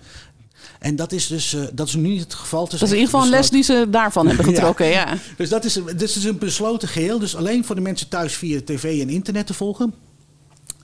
En 0.80 0.96
dat 0.96 1.12
is 1.12 1.28
dus 1.28 1.54
eh, 1.54 1.62
dat 1.74 1.88
is 1.88 1.96
nu 1.96 2.08
niet 2.08 2.20
het 2.20 2.34
geval. 2.34 2.62
Het 2.62 2.72
dat 2.72 2.82
is 2.82 2.90
in 2.90 2.96
ieder 2.96 3.10
geval 3.10 3.26
een 3.26 3.32
les 3.32 3.50
die 3.50 3.64
ze 3.64 3.88
daarvan 3.90 4.28
hebben 4.28 4.46
getrokken. 4.54 4.86
Ja. 4.86 5.18
dus 5.38 5.50
dat 5.50 5.66
is, 5.66 5.74
dit 5.74 6.02
is 6.02 6.24
een 6.24 6.38
besloten 6.38 6.88
geheel. 6.88 7.20
Dus 7.20 7.36
alleen 7.36 7.66
voor 7.66 7.76
de 7.76 7.82
mensen 7.82 8.08
thuis 8.08 8.36
via 8.36 8.62
tv 8.66 9.02
en 9.02 9.10
internet 9.10 9.48
te 9.48 9.54
volgen. 9.54 9.94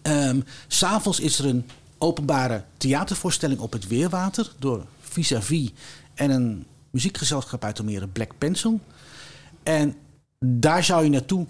Ehm, 0.01 0.39
S 0.67 0.77
S'avonds 0.77 1.19
is 1.19 1.39
er 1.39 1.45
een 1.45 1.65
openbare 1.97 2.63
theatervoorstelling 2.77 3.59
op 3.59 3.71
het 3.71 3.87
Weerwater. 3.87 4.51
Door 4.59 4.85
Vis-a-Vis 4.99 5.71
en 6.13 6.29
een 6.29 6.65
muziekgezelschap 6.89 7.63
uit 7.63 7.79
Almere, 7.79 8.07
Black 8.07 8.31
Pencil. 8.37 8.79
En 9.63 9.95
daar 10.39 10.83
zou 10.83 11.03
je 11.03 11.09
naartoe 11.09 11.45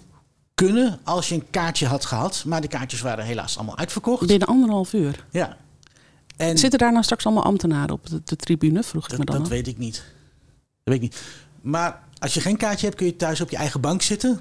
kunnen 0.56 0.98
als 1.04 1.28
je 1.28 1.34
een 1.34 1.50
kaartje 1.50 1.86
had 1.86 2.04
gehad. 2.04 2.44
Maar 2.46 2.60
de 2.60 2.68
kaartjes 2.68 3.00
waren 3.00 3.24
helaas 3.24 3.56
allemaal 3.56 3.78
uitverkocht. 3.78 4.26
Binnen 4.26 4.48
anderhalf 4.48 4.92
uur. 4.92 5.26
Ja. 5.30 5.56
En 6.36 6.58
Zitten 6.58 6.78
daar 6.78 6.92
nou 6.92 7.04
straks 7.04 7.26
allemaal 7.26 7.44
ambtenaren 7.44 7.94
op 7.94 8.06
de, 8.06 8.20
de 8.24 8.36
tribune? 8.36 8.82
Vroeg 8.82 9.08
ik 9.08 9.18
me 9.18 9.24
dan 9.24 9.38
dat 9.38 9.48
weet 9.48 9.66
ik 9.66 9.78
niet. 9.78 9.94
Dat 9.94 10.94
weet 10.94 10.94
ik 10.94 11.00
niet. 11.00 11.22
Maar 11.60 12.02
als 12.18 12.34
je 12.34 12.40
geen 12.40 12.56
kaartje 12.56 12.86
hebt, 12.86 12.98
kun 12.98 13.06
je 13.06 13.16
thuis 13.16 13.40
op 13.40 13.50
je 13.50 13.56
eigen 13.56 13.80
bank 13.80 14.02
zitten. 14.02 14.40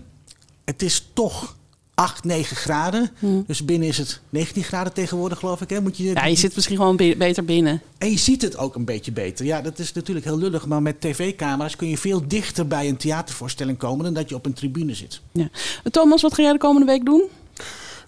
Het 0.66 0.82
is 0.82 1.08
toch 1.14 1.56
8, 1.96 2.24
9 2.24 2.56
graden. 2.56 3.10
Dus 3.48 3.66
binnen 3.66 3.88
is 3.88 3.98
het 3.98 4.20
19 4.30 4.64
graden 4.64 4.94
tegenwoordig, 4.94 5.40
geloof 5.40 5.62
ik. 5.62 5.70
Hè? 5.70 5.82
Moet 5.82 5.98
je, 5.98 6.04
Ja, 6.04 6.26
je 6.26 6.36
zit 6.36 6.56
misschien 6.56 6.76
gewoon 6.78 6.96
be- 6.96 7.16
beter 7.18 7.46
binnen. 7.46 7.82
En 7.98 8.10
je 8.12 8.18
ziet 8.18 8.42
het 8.42 8.58
ook 8.58 8.76
een 8.76 8.86
beetje 8.86 9.12
beter. 9.12 9.46
Ja, 9.46 9.62
dat 9.62 9.80
is 9.80 9.94
natuurlijk 9.94 10.26
heel 10.26 10.38
lullig. 10.38 10.66
Maar 10.66 10.82
met 10.82 11.02
tv-camera's 11.02 11.76
kun 11.76 11.90
je 11.90 11.98
veel 11.98 12.28
dichter 12.28 12.68
bij 12.68 12.88
een 12.90 12.98
theatervoorstelling 12.98 13.78
komen... 13.78 14.04
dan 14.06 14.14
dat 14.14 14.30
je 14.30 14.36
op 14.36 14.46
een 14.46 14.54
tribune 14.54 14.94
zit. 14.94 15.22
Ja. 15.32 15.50
Thomas, 15.92 16.22
wat 16.22 16.34
ga 16.34 16.42
jij 16.44 16.52
de 16.52 16.58
komende 16.58 16.86
week 16.86 17.06
doen? 17.06 17.24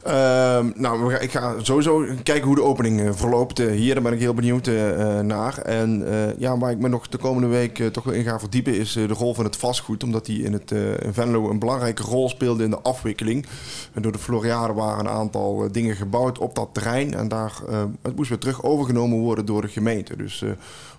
Ehm, 0.03 0.71
nou, 0.75 1.13
ik 1.13 1.31
ga 1.31 1.53
sowieso 1.61 2.05
kijken 2.23 2.47
hoe 2.47 2.55
de 2.55 2.63
opening 2.63 3.01
eh, 3.01 3.09
verloopt. 3.13 3.59
Eh, 3.59 3.71
hier 3.71 3.93
daar 3.93 4.03
ben 4.03 4.13
ik 4.13 4.19
heel 4.19 4.33
benieuwd 4.33 4.67
eh, 4.67 5.19
naar. 5.19 5.57
En 5.57 6.05
ja, 6.37 6.57
waar 6.57 6.71
ik 6.71 6.79
me 6.79 6.87
nog 6.87 7.07
de 7.07 7.17
komende 7.17 7.47
week 7.47 7.83
toch 7.91 8.03
wel 8.03 8.13
in 8.13 8.23
ga 8.23 8.39
verdiepen... 8.39 8.77
is 8.77 8.93
de 8.93 9.07
rol 9.07 9.33
van 9.33 9.43
het 9.43 9.55
vastgoed. 9.55 10.03
Omdat 10.03 10.25
die 10.25 10.43
in, 10.43 10.53
het, 10.53 10.71
in 10.71 11.13
Venlo 11.13 11.49
een 11.49 11.59
belangrijke 11.59 12.03
rol 12.03 12.29
speelde 12.29 12.63
in 12.63 12.69
de 12.69 12.79
afwikkeling. 12.79 13.45
En 13.93 14.01
door 14.01 14.11
de 14.11 14.17
Floriade 14.17 14.73
waren 14.73 14.99
een 14.99 15.11
aantal 15.11 15.71
dingen 15.71 15.95
gebouwd 15.95 16.37
op 16.37 16.55
dat 16.55 16.69
terrein. 16.71 17.13
En 17.13 17.27
daar, 17.27 17.53
het 18.01 18.15
moest 18.15 18.29
weer 18.29 18.37
terug 18.37 18.63
overgenomen 18.63 19.17
worden 19.17 19.45
door 19.45 19.61
de 19.61 19.67
gemeente. 19.67 20.15
Dus 20.15 20.43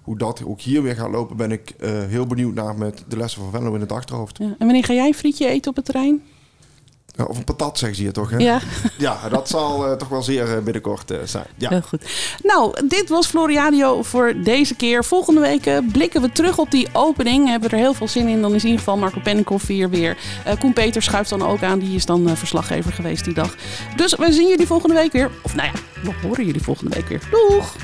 hoe 0.02 0.18
dat 0.18 0.44
ook 0.44 0.60
hier 0.60 0.82
weer 0.82 0.94
gaat 0.94 1.10
lopen... 1.10 1.36
ben 1.36 1.52
ik 1.52 1.74
heel 2.08 2.26
benieuwd 2.26 2.54
naar 2.54 2.74
met 2.74 3.04
de 3.08 3.16
lessen 3.16 3.42
van 3.42 3.50
Venlo 3.50 3.74
in 3.74 3.80
het 3.80 3.92
achterhoofd. 3.92 4.38
Ja. 4.38 4.44
En 4.44 4.66
wanneer 4.66 4.84
ga 4.84 4.92
jij 4.94 5.14
frietje 5.14 5.48
eten 5.48 5.70
op 5.70 5.76
het 5.76 5.84
terrein? 5.84 6.22
Ja, 7.18 7.24
of 7.24 7.36
een 7.36 7.44
patat, 7.44 7.78
zeggen 7.78 7.96
ze 7.96 8.02
hier 8.02 8.12
toch? 8.12 8.30
Hè? 8.30 8.36
Ja, 8.36 8.60
Ja, 8.98 9.28
dat 9.28 9.48
zal 9.48 9.86
eh, 9.86 9.92
toch 9.92 10.08
wel 10.08 10.22
zeer 10.22 10.56
eh, 10.56 10.62
binnenkort 10.62 11.10
eh, 11.10 11.18
zijn. 11.24 11.46
Ja. 11.56 11.68
heel 11.68 11.80
goed. 11.80 12.02
Nou, 12.42 12.86
dit 12.86 13.08
was 13.08 13.26
Floriadio 13.26 14.02
voor 14.02 14.34
deze 14.42 14.74
keer. 14.74 15.04
Volgende 15.04 15.40
week 15.40 15.82
blikken 15.92 16.22
we 16.22 16.32
terug 16.32 16.58
op 16.58 16.70
die 16.70 16.88
opening. 16.92 17.48
Hebben 17.48 17.70
we 17.70 17.76
er 17.76 17.82
heel 17.82 17.94
veel 17.94 18.08
zin 18.08 18.28
in. 18.28 18.40
Dan 18.40 18.54
is 18.54 18.62
in 18.62 18.68
ieder 18.68 18.84
geval 18.84 18.96
Marco 18.96 19.20
Pennekoff 19.20 19.66
hier 19.66 19.90
weer. 19.90 20.16
Koen 20.58 20.72
Peter 20.72 21.02
schuift 21.02 21.30
dan 21.30 21.42
ook 21.42 21.62
aan. 21.62 21.78
Die 21.78 21.94
is 21.94 22.06
dan 22.06 22.36
verslaggever 22.36 22.92
geweest 22.92 23.24
die 23.24 23.34
dag. 23.34 23.54
Dus 23.96 24.14
we 24.14 24.32
zien 24.32 24.48
jullie 24.48 24.66
volgende 24.66 24.94
week 24.94 25.12
weer. 25.12 25.30
Of 25.42 25.54
nou 25.54 25.68
ja, 25.68 26.02
we 26.02 26.26
horen 26.26 26.44
jullie 26.46 26.62
volgende 26.62 26.94
week 26.94 27.08
weer. 27.08 27.20
Doeg! 27.30 27.74